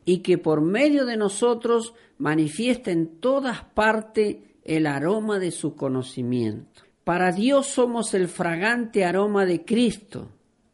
y 0.06 0.20
que 0.20 0.38
por 0.38 0.62
medio 0.62 1.06
de 1.06 1.18
nosotros 1.18 1.94
manifiesta 2.18 2.92
en 2.92 3.20
todas 3.20 3.64
partes 3.64 4.38
el 4.64 4.88
aroma 4.88 5.40
de 5.40 5.52
su 5.52 5.76
conocimiento. 5.76 6.84
Para 7.04 7.32
Dios 7.32 7.68
somos 7.68 8.14
el 8.14 8.28
fragante 8.28 9.04
aroma 9.04 9.46
de 9.46 9.66
Cristo, 9.66 10.32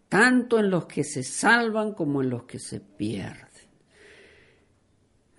tanto 0.10 0.60
en 0.60 0.70
los 0.70 0.86
que 0.86 1.04
se 1.04 1.24
salvan 1.24 1.94
como 1.94 2.22
en 2.22 2.30
los 2.30 2.44
que 2.44 2.60
se 2.60 2.80
pierden. 2.80 3.48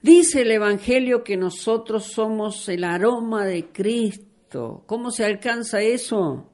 Dice 0.00 0.42
el 0.42 0.50
Evangelio 0.52 1.24
que 1.24 1.36
nosotros 1.36 2.04
somos 2.04 2.68
el 2.68 2.84
aroma 2.84 3.44
de 3.44 3.66
Cristo. 3.72 4.84
¿Cómo 4.86 5.10
se 5.10 5.24
alcanza 5.24 5.82
eso? 5.82 6.50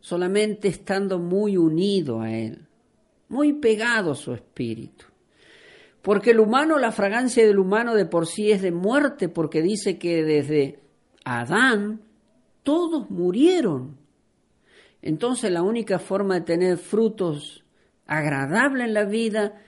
Solamente 0.00 0.68
estando 0.68 1.18
muy 1.18 1.56
unido 1.56 2.20
a 2.20 2.30
Él, 2.30 2.66
muy 3.28 3.54
pegado 3.54 4.12
a 4.12 4.16
su 4.16 4.34
espíritu. 4.34 5.06
Porque 6.04 6.32
el 6.32 6.40
humano, 6.40 6.78
la 6.78 6.92
fragancia 6.92 7.46
del 7.46 7.58
humano 7.58 7.94
de 7.94 8.04
por 8.04 8.26
sí 8.26 8.52
es 8.52 8.60
de 8.60 8.72
muerte, 8.72 9.30
porque 9.30 9.62
dice 9.62 9.96
que 9.98 10.22
desde 10.22 10.80
Adán, 11.24 12.02
todos 12.62 13.08
murieron. 13.08 13.96
Entonces 15.00 15.50
la 15.50 15.62
única 15.62 15.98
forma 15.98 16.34
de 16.34 16.40
tener 16.42 16.76
frutos 16.76 17.64
agradables 18.06 18.86
en 18.86 18.92
la 18.92 19.06
vida 19.06 19.62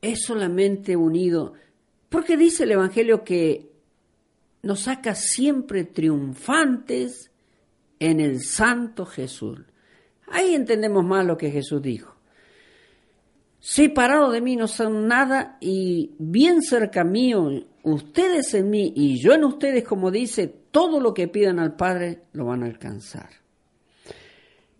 es 0.00 0.22
solamente 0.24 0.96
unido. 0.96 1.52
Porque 2.08 2.38
dice 2.38 2.64
el 2.64 2.72
Evangelio 2.72 3.22
que 3.22 3.70
nos 4.62 4.80
saca 4.80 5.14
siempre 5.14 5.84
triunfantes 5.84 7.30
en 7.98 8.20
el 8.20 8.40
Santo 8.40 9.04
Jesús. 9.04 9.60
Ahí 10.28 10.54
entendemos 10.54 11.04
más 11.04 11.26
lo 11.26 11.36
que 11.36 11.50
Jesús 11.50 11.82
dijo. 11.82 12.15
Separado 13.60 14.30
de 14.30 14.40
mí 14.40 14.56
no 14.56 14.68
son 14.68 15.08
nada 15.08 15.56
y 15.60 16.12
bien 16.18 16.62
cerca 16.62 17.04
mío, 17.04 17.50
ustedes 17.82 18.54
en 18.54 18.70
mí 18.70 18.92
y 18.94 19.18
yo 19.18 19.32
en 19.32 19.44
ustedes, 19.44 19.84
como 19.84 20.10
dice, 20.10 20.52
todo 20.70 21.00
lo 21.00 21.14
que 21.14 21.28
pidan 21.28 21.58
al 21.58 21.74
Padre 21.74 22.22
lo 22.32 22.46
van 22.46 22.62
a 22.62 22.66
alcanzar. 22.66 23.30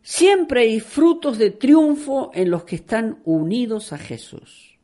Siempre 0.02 0.62
hay 0.62 0.78
frutos 0.78 1.36
de 1.36 1.50
triunfo 1.50 2.30
en 2.32 2.50
los 2.50 2.64
que 2.64 2.76
están 2.76 3.20
unidos 3.24 3.92
a 3.92 3.98
Jesús. 3.98 4.78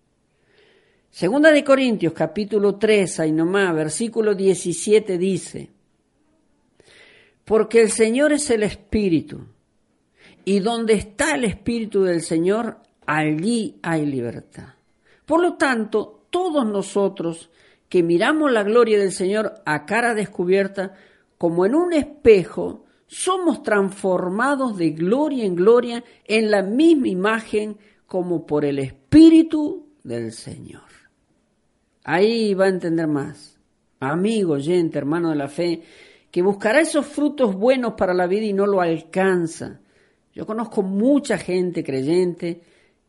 Segunda 1.10 1.52
de 1.52 1.62
Corintios, 1.62 2.12
capítulo 2.14 2.76
3, 2.76 3.20
ahí 3.20 3.32
nomás, 3.32 3.74
versículo 3.74 4.34
17 4.34 5.18
dice, 5.18 5.68
porque 7.44 7.82
el 7.82 7.90
Señor 7.90 8.32
es 8.32 8.50
el 8.50 8.62
Espíritu, 8.62 9.46
y 10.44 10.60
donde 10.60 10.94
está 10.94 11.34
el 11.34 11.44
Espíritu 11.44 12.02
del 12.02 12.22
Señor, 12.22 12.78
allí 13.06 13.78
hay 13.82 14.06
libertad. 14.06 14.74
Por 15.26 15.40
lo 15.40 15.54
tanto, 15.54 16.26
todos 16.30 16.66
nosotros 16.66 17.50
que 17.88 18.02
miramos 18.02 18.50
la 18.50 18.62
gloria 18.62 18.98
del 18.98 19.12
Señor 19.12 19.54
a 19.66 19.84
cara 19.84 20.14
descubierta, 20.14 20.94
como 21.36 21.66
en 21.66 21.74
un 21.74 21.92
espejo, 21.92 22.84
somos 23.06 23.62
transformados 23.62 24.78
de 24.78 24.90
gloria 24.90 25.44
en 25.44 25.54
gloria 25.54 26.02
en 26.24 26.50
la 26.50 26.62
misma 26.62 27.08
imagen 27.08 27.76
como 28.06 28.46
por 28.46 28.64
el 28.64 28.78
Espíritu 28.78 29.88
del 30.02 30.32
Señor. 30.32 30.82
Ahí 32.04 32.54
va 32.54 32.64
a 32.64 32.68
entender 32.68 33.06
más. 33.06 33.58
Amigo, 34.00 34.54
oyente, 34.54 34.98
hermano 34.98 35.30
de 35.30 35.36
la 35.36 35.48
fe, 35.48 35.82
que 36.30 36.40
buscará 36.40 36.80
esos 36.80 37.06
frutos 37.06 37.54
buenos 37.54 37.92
para 37.92 38.14
la 38.14 38.26
vida 38.26 38.46
y 38.46 38.52
no 38.54 38.66
lo 38.66 38.80
alcanza. 38.80 39.80
Yo 40.34 40.46
conozco 40.46 40.82
mucha 40.82 41.36
gente 41.36 41.84
creyente 41.84 42.62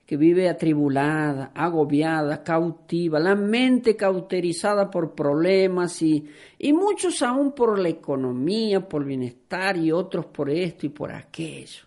que 0.06 0.18
vive 0.18 0.50
atribulada, 0.50 1.52
agobiada, 1.56 2.44
cautiva, 2.44 3.20
la 3.20 3.36
mente 3.36 3.96
cauterizada 3.96 4.90
por 4.92 5.16
problemas 5.16 6.02
y, 6.02 6.26
y 6.60 6.74
muchos 6.74 7.22
aún 7.22 7.54
por 7.54 7.80
la 7.80 7.90
economía, 7.90 8.88
por 8.88 9.04
el 9.04 9.08
bienestar 9.08 9.78
y 9.78 9.92
otros 9.92 10.26
por 10.26 10.50
esto 10.50 10.86
y 10.86 10.90
por 10.90 11.12
aquello. 11.12 11.86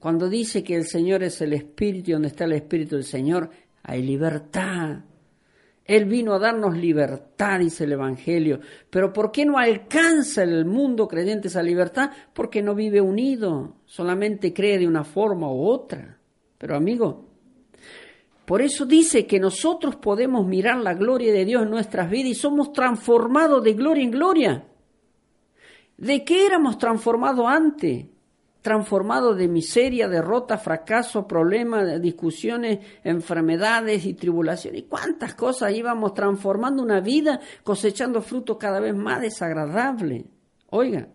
Cuando 0.00 0.28
dice 0.28 0.64
que 0.64 0.74
el 0.74 0.86
Señor 0.86 1.22
es 1.22 1.40
el 1.40 1.52
Espíritu 1.52 2.10
y 2.10 2.12
donde 2.14 2.28
está 2.28 2.44
el 2.44 2.54
Espíritu 2.54 2.96
del 2.96 3.04
Señor 3.04 3.50
hay 3.82 4.02
libertad. 4.02 5.00
Él 5.84 6.04
vino 6.06 6.34
a 6.34 6.38
darnos 6.38 6.76
libertad, 6.76 7.58
dice 7.58 7.84
el 7.84 7.92
Evangelio. 7.92 8.60
Pero 8.88 9.12
¿por 9.12 9.30
qué 9.30 9.44
no 9.44 9.58
alcanza 9.58 10.42
el 10.42 10.64
mundo 10.64 11.06
creyente 11.06 11.48
esa 11.48 11.62
libertad? 11.62 12.10
Porque 12.32 12.62
no 12.62 12.74
vive 12.74 13.00
unido, 13.00 13.76
solamente 13.86 14.52
cree 14.52 14.78
de 14.78 14.86
una 14.86 15.04
forma 15.04 15.52
u 15.52 15.64
otra. 15.64 16.19
Pero 16.60 16.76
amigo, 16.76 17.24
por 18.44 18.60
eso 18.60 18.84
dice 18.84 19.26
que 19.26 19.40
nosotros 19.40 19.96
podemos 19.96 20.46
mirar 20.46 20.76
la 20.76 20.92
gloria 20.92 21.32
de 21.32 21.46
Dios 21.46 21.62
en 21.62 21.70
nuestras 21.70 22.10
vidas 22.10 22.32
y 22.32 22.34
somos 22.34 22.74
transformados 22.74 23.64
de 23.64 23.72
gloria 23.72 24.04
en 24.04 24.10
gloria. 24.10 24.64
¿De 25.96 26.22
qué 26.22 26.44
éramos 26.44 26.76
transformados 26.76 27.46
antes? 27.46 28.08
Transformados 28.60 29.38
de 29.38 29.48
miseria, 29.48 30.06
derrota, 30.06 30.58
fracaso, 30.58 31.26
problemas, 31.26 31.98
discusiones, 32.02 32.80
enfermedades 33.04 34.04
y 34.04 34.12
tribulaciones. 34.12 34.82
¿Y 34.82 34.84
cuántas 34.84 35.34
cosas 35.34 35.72
íbamos 35.72 36.12
transformando 36.12 36.82
una 36.82 37.00
vida, 37.00 37.40
cosechando 37.64 38.20
frutos 38.20 38.58
cada 38.58 38.80
vez 38.80 38.94
más 38.94 39.22
desagradables? 39.22 40.24
Oiga, 40.68 41.08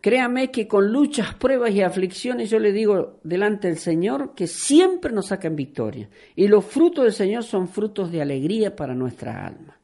Créame 0.00 0.50
que 0.50 0.66
con 0.66 0.90
luchas, 0.90 1.34
pruebas 1.34 1.72
y 1.72 1.82
aflicciones 1.82 2.48
yo 2.48 2.58
le 2.58 2.72
digo 2.72 3.20
delante 3.22 3.68
del 3.68 3.76
Señor 3.76 4.34
que 4.34 4.46
siempre 4.46 5.12
nos 5.12 5.26
sacan 5.26 5.54
victoria. 5.54 6.08
Y 6.34 6.48
los 6.48 6.64
frutos 6.64 7.04
del 7.04 7.12
Señor 7.12 7.44
son 7.44 7.68
frutos 7.68 8.10
de 8.10 8.22
alegría 8.22 8.74
para 8.74 8.94
nuestra 8.94 9.46
alma. 9.46 9.78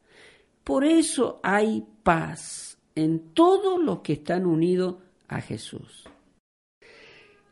Por 0.63 0.83
eso 0.83 1.39
hay 1.43 1.85
paz 2.01 2.79
en 2.95 3.31
todos 3.33 3.81
los 3.83 3.99
que 3.99 4.13
están 4.13 4.47
unidos 4.47 4.95
a 5.27 5.39
Jesús. 5.39 6.05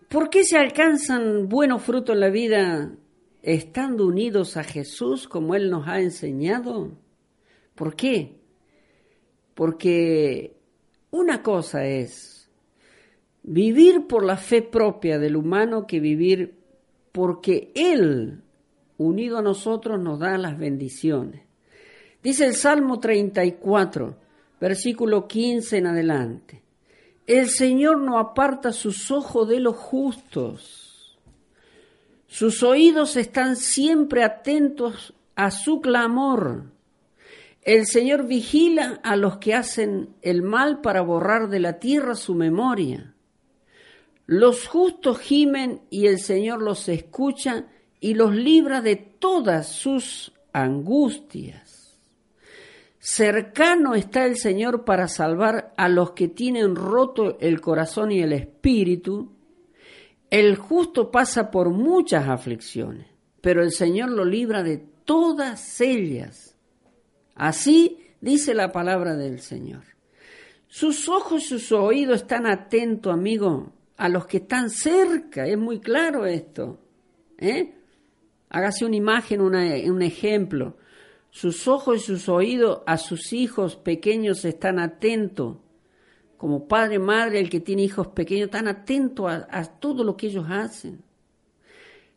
¿Por 0.09 0.31
qué 0.31 0.43
se 0.43 0.57
alcanzan 0.57 1.47
buenos 1.47 1.83
frutos 1.83 2.15
en 2.15 2.19
la 2.19 2.29
vida 2.29 2.91
estando 3.43 4.07
unidos 4.07 4.57
a 4.57 4.63
Jesús 4.63 5.27
como 5.27 5.53
Él 5.53 5.69
nos 5.69 5.87
ha 5.87 6.01
enseñado? 6.01 6.97
¿Por 7.75 7.95
qué? 7.95 8.39
Porque 9.53 10.57
una 11.11 11.43
cosa 11.43 11.85
es 11.85 12.34
vivir 13.47 14.07
por 14.07 14.25
la 14.25 14.37
fe 14.37 14.61
propia 14.61 15.19
del 15.19 15.35
humano 15.35 15.85
que 15.85 15.99
vivir 15.99 16.55
porque 17.11 17.71
Él, 17.75 18.41
unido 18.97 19.37
a 19.37 19.41
nosotros, 19.41 19.99
nos 19.99 20.19
da 20.19 20.37
las 20.37 20.57
bendiciones. 20.57 21.43
Dice 22.23 22.45
el 22.45 22.55
Salmo 22.55 22.99
34, 22.99 24.17
versículo 24.59 25.27
15 25.27 25.77
en 25.77 25.87
adelante. 25.87 26.63
El 27.27 27.49
Señor 27.49 27.99
no 27.99 28.19
aparta 28.19 28.71
sus 28.71 29.11
ojos 29.11 29.47
de 29.47 29.59
los 29.59 29.75
justos. 29.75 31.17
Sus 32.27 32.63
oídos 32.63 33.15
están 33.15 33.55
siempre 33.55 34.23
atentos 34.23 35.13
a 35.35 35.51
su 35.51 35.81
clamor. 35.81 36.65
El 37.61 37.85
Señor 37.85 38.27
vigila 38.27 38.99
a 39.03 39.15
los 39.15 39.37
que 39.37 39.53
hacen 39.53 40.09
el 40.21 40.41
mal 40.41 40.81
para 40.81 41.01
borrar 41.01 41.49
de 41.49 41.59
la 41.59 41.79
tierra 41.79 42.15
su 42.15 42.35
memoria. 42.35 43.14
Los 44.25 44.67
justos 44.67 45.19
gimen 45.19 45.81
y 45.89 46.07
el 46.07 46.19
Señor 46.19 46.61
los 46.61 46.89
escucha 46.89 47.67
y 47.99 48.15
los 48.15 48.35
libra 48.35 48.81
de 48.81 48.95
todas 48.95 49.67
sus 49.67 50.33
angustias. 50.51 51.99
Cercano 52.97 53.93
está 53.93 54.25
el 54.25 54.35
Señor 54.35 54.83
para 54.83 55.07
salvar 55.07 55.73
a 55.77 55.89
los 55.89 56.11
que 56.11 56.27
tienen 56.27 56.75
roto 56.75 57.37
el 57.39 57.61
corazón 57.61 58.11
y 58.11 58.21
el 58.21 58.33
espíritu. 58.33 59.31
El 60.31 60.55
justo 60.55 61.11
pasa 61.11 61.51
por 61.51 61.69
muchas 61.69 62.27
aflicciones, 62.27 63.05
pero 63.41 63.61
el 63.61 63.71
Señor 63.71 64.09
lo 64.09 64.25
libra 64.25 64.63
de 64.63 64.79
todas 65.05 65.81
ellas. 65.81 66.57
Así 67.35 67.99
dice 68.21 68.55
la 68.55 68.71
palabra 68.71 69.15
del 69.15 69.39
Señor. 69.39 69.83
Sus 70.67 71.07
ojos 71.07 71.43
y 71.43 71.59
sus 71.59 71.71
oídos 71.71 72.21
están 72.21 72.47
atentos, 72.47 73.13
amigo, 73.13 73.71
a 73.97 74.09
los 74.09 74.25
que 74.25 74.37
están 74.37 74.69
cerca, 74.69 75.45
es 75.45 75.57
muy 75.57 75.79
claro 75.79 76.25
esto. 76.25 76.79
¿eh? 77.37 77.75
Hágase 78.49 78.85
una 78.85 78.95
imagen, 78.95 79.41
un 79.41 80.01
ejemplo. 80.01 80.77
Sus 81.29 81.67
ojos 81.67 81.97
y 81.97 82.05
sus 82.05 82.29
oídos 82.29 82.81
a 82.85 82.97
sus 82.97 83.33
hijos 83.33 83.75
pequeños 83.75 84.45
están 84.45 84.79
atentos. 84.79 85.57
Como 86.37 86.67
padre, 86.67 86.99
madre, 86.99 87.39
el 87.39 87.49
que 87.49 87.61
tiene 87.61 87.83
hijos 87.83 88.07
pequeños, 88.07 88.45
están 88.45 88.67
atentos 88.67 89.31
a, 89.31 89.47
a 89.49 89.63
todo 89.65 90.03
lo 90.03 90.15
que 90.15 90.27
ellos 90.27 90.45
hacen. 90.49 91.01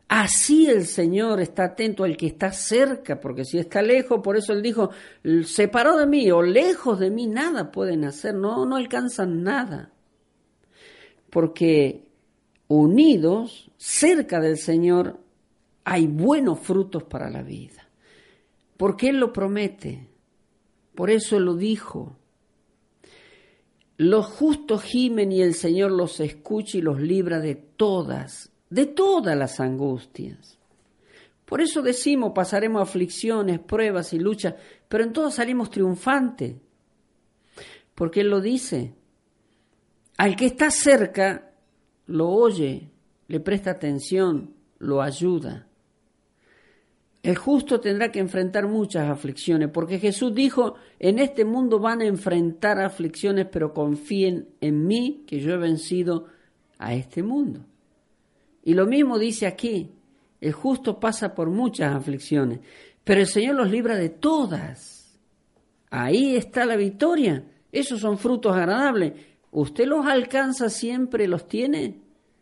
Así 0.08 0.66
el 0.66 0.86
Señor 0.86 1.40
está 1.40 1.64
atento 1.64 2.02
al 2.02 2.16
que 2.16 2.26
está 2.26 2.50
cerca, 2.50 3.20
porque 3.20 3.44
si 3.44 3.58
está 3.58 3.82
lejos, 3.82 4.20
por 4.22 4.36
eso 4.36 4.52
Él 4.52 4.62
dijo, 4.62 4.90
separado 5.44 5.98
de 5.98 6.06
mí 6.06 6.30
o 6.30 6.42
lejos 6.42 6.98
de 6.98 7.10
mí, 7.10 7.26
nada 7.26 7.70
pueden 7.70 8.04
hacer, 8.04 8.34
no, 8.34 8.64
no 8.64 8.76
alcanzan 8.76 9.42
nada 9.42 9.92
porque 11.30 12.08
unidos, 12.68 13.70
cerca 13.76 14.40
del 14.40 14.58
Señor, 14.58 15.18
hay 15.84 16.06
buenos 16.06 16.60
frutos 16.60 17.04
para 17.04 17.30
la 17.30 17.42
vida. 17.42 17.88
Porque 18.76 19.08
Él 19.08 19.18
lo 19.18 19.32
promete, 19.32 20.08
por 20.94 21.10
eso 21.10 21.40
lo 21.40 21.54
dijo. 21.56 22.16
Los 23.96 24.26
justos 24.26 24.82
gimen 24.82 25.32
y 25.32 25.42
el 25.42 25.54
Señor 25.54 25.90
los 25.90 26.20
escucha 26.20 26.78
y 26.78 26.82
los 26.82 27.00
libra 27.00 27.40
de 27.40 27.56
todas, 27.56 28.52
de 28.70 28.86
todas 28.86 29.36
las 29.36 29.58
angustias. 29.58 30.58
Por 31.44 31.62
eso 31.62 31.80
decimos, 31.82 32.32
pasaremos 32.34 32.82
aflicciones, 32.82 33.58
pruebas 33.58 34.12
y 34.12 34.18
luchas, 34.18 34.54
pero 34.86 35.02
en 35.02 35.12
todas 35.12 35.34
salimos 35.34 35.70
triunfantes. 35.70 36.56
Porque 37.94 38.20
Él 38.20 38.28
lo 38.28 38.40
dice, 38.40 38.94
al 40.18 40.36
que 40.36 40.46
está 40.46 40.70
cerca, 40.70 41.52
lo 42.06 42.28
oye, 42.28 42.90
le 43.28 43.40
presta 43.40 43.70
atención, 43.70 44.54
lo 44.78 45.00
ayuda. 45.00 45.68
El 47.22 47.36
justo 47.36 47.80
tendrá 47.80 48.10
que 48.10 48.18
enfrentar 48.18 48.68
muchas 48.68 49.08
aflicciones, 49.08 49.70
porque 49.70 49.98
Jesús 49.98 50.34
dijo, 50.34 50.74
en 50.98 51.18
este 51.18 51.44
mundo 51.44 51.78
van 51.78 52.00
a 52.00 52.06
enfrentar 52.06 52.80
aflicciones, 52.80 53.46
pero 53.50 53.72
confíen 53.72 54.48
en 54.60 54.86
mí, 54.86 55.24
que 55.26 55.40
yo 55.40 55.52
he 55.52 55.56
vencido 55.56 56.26
a 56.78 56.94
este 56.94 57.22
mundo. 57.22 57.64
Y 58.64 58.74
lo 58.74 58.86
mismo 58.86 59.18
dice 59.18 59.46
aquí, 59.46 59.92
el 60.40 60.52
justo 60.52 60.98
pasa 60.98 61.34
por 61.34 61.50
muchas 61.50 61.94
aflicciones, 61.94 62.60
pero 63.04 63.20
el 63.20 63.26
Señor 63.26 63.54
los 63.54 63.70
libra 63.70 63.96
de 63.96 64.10
todas. 64.10 65.18
Ahí 65.90 66.36
está 66.36 66.66
la 66.66 66.76
victoria. 66.76 67.44
Esos 67.70 68.00
son 68.00 68.18
frutos 68.18 68.56
agradables. 68.56 69.12
¿Usted 69.50 69.86
los 69.86 70.06
alcanza 70.06 70.68
siempre, 70.70 71.26
los 71.28 71.48
tiene? 71.48 72.00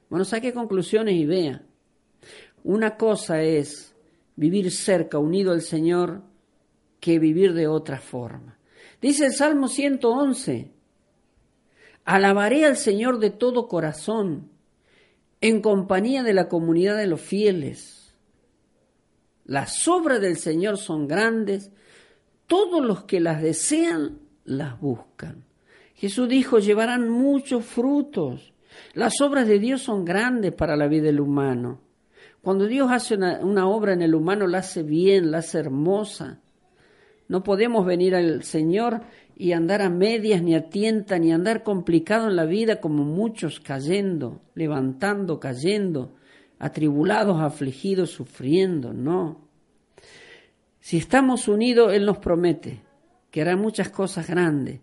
Bueno, 0.09 0.25
saque 0.25 0.53
conclusiones 0.53 1.14
y 1.14 1.27
vea. 1.27 1.62
Una 2.64 2.97
cosa 2.97 3.42
es 3.42 3.95
vivir 4.35 4.71
cerca, 4.71 5.19
unido 5.19 5.53
al 5.53 5.62
Señor, 5.62 6.23
que 7.01 7.19
vivir 7.19 7.55
de 7.55 7.69
otra 7.69 8.01
forma. 8.01 8.59
Dice 9.01 9.27
el 9.27 9.33
Salmo 9.33 9.69
111, 9.69 10.73
alabaré 12.05 12.64
al 12.64 12.77
Señor 12.77 13.19
de 13.19 13.31
todo 13.31 13.69
corazón, 13.69 14.51
en 15.40 15.61
compañía 15.61 16.23
de 16.23 16.35
la 16.35 16.49
comunidad 16.49 16.97
de 16.97 17.07
los 17.07 17.21
fieles. 17.21 18.14
Las 19.45 19.87
obras 19.87 20.21
del 20.21 20.38
Señor 20.38 20.79
son 20.79 21.07
grandes, 21.07 21.71
todos 22.47 22.85
los 22.85 23.05
que 23.05 23.21
las 23.21 23.42
desean 23.42 24.19
las 24.45 24.81
buscan. 24.81 25.45
Jesús 25.96 26.28
dijo, 26.28 26.59
llevarán 26.59 27.09
muchos 27.09 27.64
frutos. 27.64 28.52
Las 28.92 29.20
obras 29.20 29.48
de 29.48 29.59
Dios 29.59 29.82
son 29.82 30.04
grandes 30.04 30.52
para 30.52 30.76
la 30.76 30.88
vida 30.88 31.04
del 31.04 31.20
humano. 31.20 31.80
Cuando 32.42 32.66
Dios 32.66 32.90
hace 32.92 33.14
una, 33.16 33.66
obra 33.66 33.94
en 33.94 34.02
el 34.02 34.14
humano, 34.14 34.46
la 34.46 34.59
hace 34.59 34.82
bien, 34.82 35.30
la 35.30 35.38
hace 35.38 35.59
hermosa. 35.59 36.40
No 37.28 37.42
podemos 37.42 37.85
venir 37.85 38.14
al 38.14 38.44
Señor 38.44 39.00
y 39.35 39.52
andar 39.52 39.82
a 39.82 39.90
medias, 39.90 40.42
ni 40.42 40.54
a 40.54 40.68
tienta, 40.68 41.18
ni 41.18 41.32
andar 41.32 41.62
complicado 41.64 42.28
en 42.28 42.37
la 42.37 42.44
vida 42.44 42.80
como 42.80 43.04
muchos 43.04 43.59
cayendo, 43.59 44.42
levantando, 44.54 45.40
cayendo, 45.40 46.14
atribulados, 46.59 47.40
afligidos, 47.40 48.11
sufriendo. 48.11 48.92
No. 48.92 49.48
Si 50.78 50.98
estamos 50.98 51.48
unidos, 51.48 51.94
Él 51.94 52.04
nos 52.06 52.18
promete 52.18 52.80
que 53.30 53.42
hará 53.42 53.56
muchas 53.56 53.88
cosas 53.88 54.28
grandes. 54.28 54.80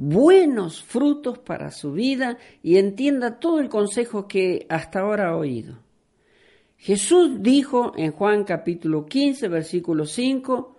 Buenos 0.00 0.82
frutos 0.82 1.38
para 1.38 1.70
su 1.70 1.92
vida 1.92 2.38
y 2.62 2.78
entienda 2.78 3.38
todo 3.38 3.60
el 3.60 3.68
consejo 3.68 4.26
que 4.26 4.64
hasta 4.70 5.00
ahora 5.00 5.28
ha 5.28 5.36
oído. 5.36 5.78
Jesús 6.78 7.42
dijo 7.42 7.92
en 7.96 8.10
Juan 8.12 8.44
capítulo 8.44 9.04
15, 9.04 9.48
versículo 9.48 10.06
5, 10.06 10.76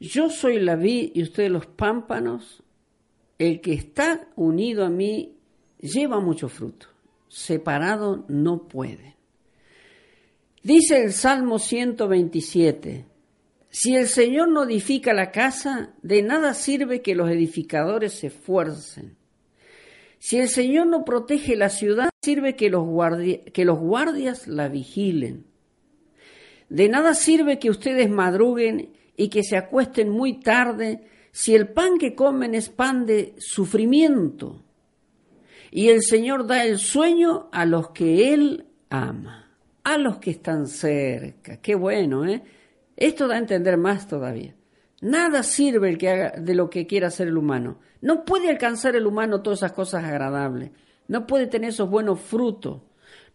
Yo 0.00 0.28
soy 0.28 0.60
la 0.60 0.76
vid 0.76 1.12
y 1.14 1.22
ustedes 1.22 1.50
los 1.50 1.64
pámpanos, 1.64 2.62
el 3.38 3.62
que 3.62 3.72
está 3.72 4.28
unido 4.36 4.84
a 4.84 4.90
mí 4.90 5.38
lleva 5.80 6.20
mucho 6.20 6.50
fruto, 6.50 6.88
separado 7.28 8.26
no 8.28 8.68
puede. 8.68 9.16
Dice 10.62 11.02
el 11.02 11.14
Salmo 11.14 11.58
127, 11.58 13.06
si 13.70 13.94
el 13.94 14.08
Señor 14.08 14.48
no 14.48 14.64
edifica 14.64 15.12
la 15.12 15.30
casa, 15.30 15.94
de 16.02 16.22
nada 16.22 16.54
sirve 16.54 17.02
que 17.02 17.14
los 17.14 17.30
edificadores 17.30 18.14
se 18.14 18.28
esfuercen. 18.28 19.16
Si 20.18 20.38
el 20.38 20.48
Señor 20.48 20.86
no 20.86 21.04
protege 21.04 21.54
la 21.54 21.68
ciudad, 21.68 22.10
sirve 22.22 22.56
que 22.56 22.70
los, 22.70 22.86
que 23.52 23.64
los 23.64 23.78
guardias 23.78 24.48
la 24.48 24.68
vigilen. 24.68 25.46
De 26.68 26.88
nada 26.88 27.14
sirve 27.14 27.58
que 27.58 27.70
ustedes 27.70 28.10
madruguen 28.10 28.92
y 29.16 29.28
que 29.28 29.42
se 29.42 29.56
acuesten 29.56 30.10
muy 30.10 30.40
tarde 30.40 31.02
si 31.30 31.54
el 31.54 31.68
pan 31.68 31.98
que 31.98 32.14
comen 32.14 32.54
es 32.54 32.68
pan 32.68 33.06
de 33.06 33.34
sufrimiento. 33.38 34.64
Y 35.70 35.88
el 35.88 36.02
Señor 36.02 36.46
da 36.46 36.64
el 36.64 36.78
sueño 36.78 37.48
a 37.52 37.64
los 37.64 37.90
que 37.90 38.32
Él 38.32 38.66
ama, 38.88 39.52
a 39.84 39.98
los 39.98 40.18
que 40.18 40.30
están 40.30 40.66
cerca. 40.66 41.58
Qué 41.58 41.74
bueno, 41.74 42.26
¿eh? 42.26 42.42
Esto 42.98 43.28
da 43.28 43.36
a 43.36 43.38
entender 43.38 43.76
más 43.76 44.08
todavía. 44.08 44.56
Nada 45.00 45.44
sirve 45.44 45.88
el 45.88 45.98
que 45.98 46.08
haga 46.08 46.32
de 46.36 46.56
lo 46.56 46.68
que 46.68 46.88
quiera 46.88 47.06
hacer 47.06 47.28
el 47.28 47.38
humano. 47.38 47.78
No 48.00 48.24
puede 48.24 48.50
alcanzar 48.50 48.96
el 48.96 49.06
humano 49.06 49.40
todas 49.40 49.60
esas 49.60 49.70
cosas 49.70 50.02
agradables. 50.02 50.72
No 51.06 51.24
puede 51.24 51.46
tener 51.46 51.70
esos 51.70 51.88
buenos 51.88 52.20
frutos. 52.20 52.82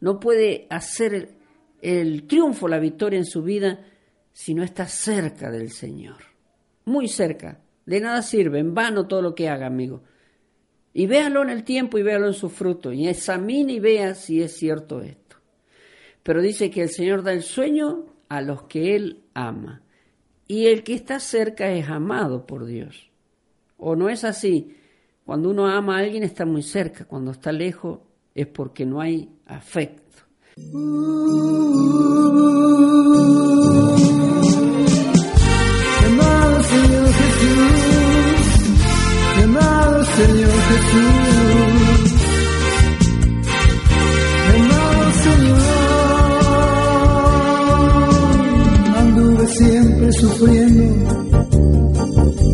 No 0.01 0.19
puede 0.19 0.67
hacer 0.69 1.37
el, 1.81 2.27
triunfo, 2.27 2.67
la 2.67 2.77
victoria 2.77 3.17
en 3.17 3.25
su 3.25 3.41
vida 3.41 3.85
si 4.33 4.53
no 4.53 4.63
está 4.63 4.85
cerca 4.85 5.49
del 5.49 5.71
Señor. 5.71 6.17
Muy 6.83 7.07
cerca. 7.07 7.61
De 7.85 8.01
nada 8.01 8.21
sirve, 8.21 8.59
en 8.59 8.73
vano 8.73 9.07
todo 9.07 9.21
lo 9.21 9.33
que 9.33 9.47
haga, 9.47 9.67
amigo. 9.67 10.03
Y 10.93 11.07
véalo 11.07 11.41
en 11.41 11.49
el 11.49 11.63
tiempo 11.63 11.97
y 11.97 12.03
véalo 12.03 12.27
en 12.27 12.33
su 12.33 12.49
fruto. 12.49 12.91
Y 12.91 13.07
examine 13.07 13.71
y 13.71 13.79
vea 13.79 14.13
si 14.13 14.41
es 14.41 14.57
cierto 14.57 15.01
esto. 15.01 15.37
Pero 16.21 16.41
dice 16.41 16.69
que 16.69 16.81
el 16.81 16.89
Señor 16.89 17.23
da 17.23 17.31
el 17.31 17.43
sueño 17.43 18.12
a 18.33 18.41
los 18.41 18.63
que 18.63 18.95
Él 18.95 19.23
ama. 19.35 19.83
Y 20.47 20.65
el 20.65 20.83
que 20.83 20.95
está 20.95 21.19
cerca 21.19 21.71
es 21.71 21.87
amado 21.87 22.47
por 22.47 22.65
Dios. 22.65 23.11
¿O 23.77 23.95
no 23.95 24.09
es 24.09 24.23
así? 24.23 24.75
Cuando 25.23 25.51
uno 25.51 25.67
ama 25.67 25.97
a 25.97 25.99
alguien 25.99 26.23
está 26.23 26.43
muy 26.45 26.63
cerca, 26.63 27.05
cuando 27.05 27.29
está 27.31 27.51
lejos 27.51 27.99
es 28.33 28.47
porque 28.47 28.85
no 28.85 29.01
hay 29.01 29.29
afecto. 29.45 30.03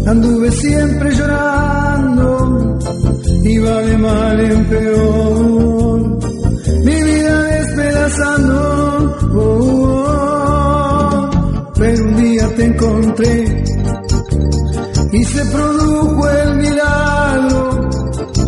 Anduve 0.09 0.51
siempre 0.51 1.11
llorando, 1.15 2.79
iba 3.43 3.81
de 3.81 3.97
mal 3.97 4.39
en 4.39 4.65
peor, 4.65 5.99
mi 6.83 7.03
vida 7.03 7.43
despedazando, 7.43 8.55
oh, 9.33 9.39
oh, 9.39 9.99
oh. 11.13 11.29
pero 11.75 12.03
un 12.05 12.15
día 12.15 12.47
te 12.55 12.65
encontré 12.65 13.63
y 15.11 15.23
se 15.25 15.45
produjo 15.45 16.29
el 16.29 16.55
milagro. 16.55 17.89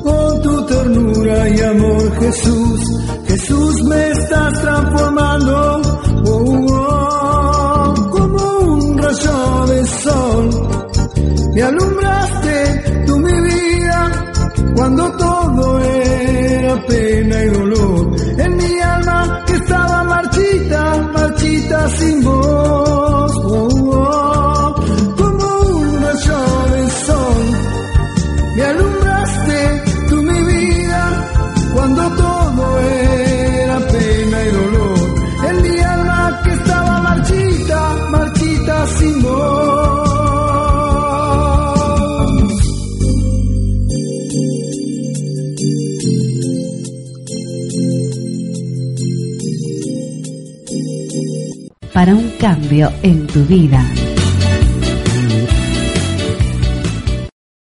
Con 0.04 0.42
tu 0.42 0.66
ternura 0.66 1.50
y 1.50 1.62
amor 1.62 2.20
Jesús, 2.20 2.82
Jesús 3.28 3.84
me 3.84 4.10
estás 4.10 4.62
transformando, 4.62 5.81
en 52.80 53.28
tu 53.28 53.44
vida. 53.44 54.11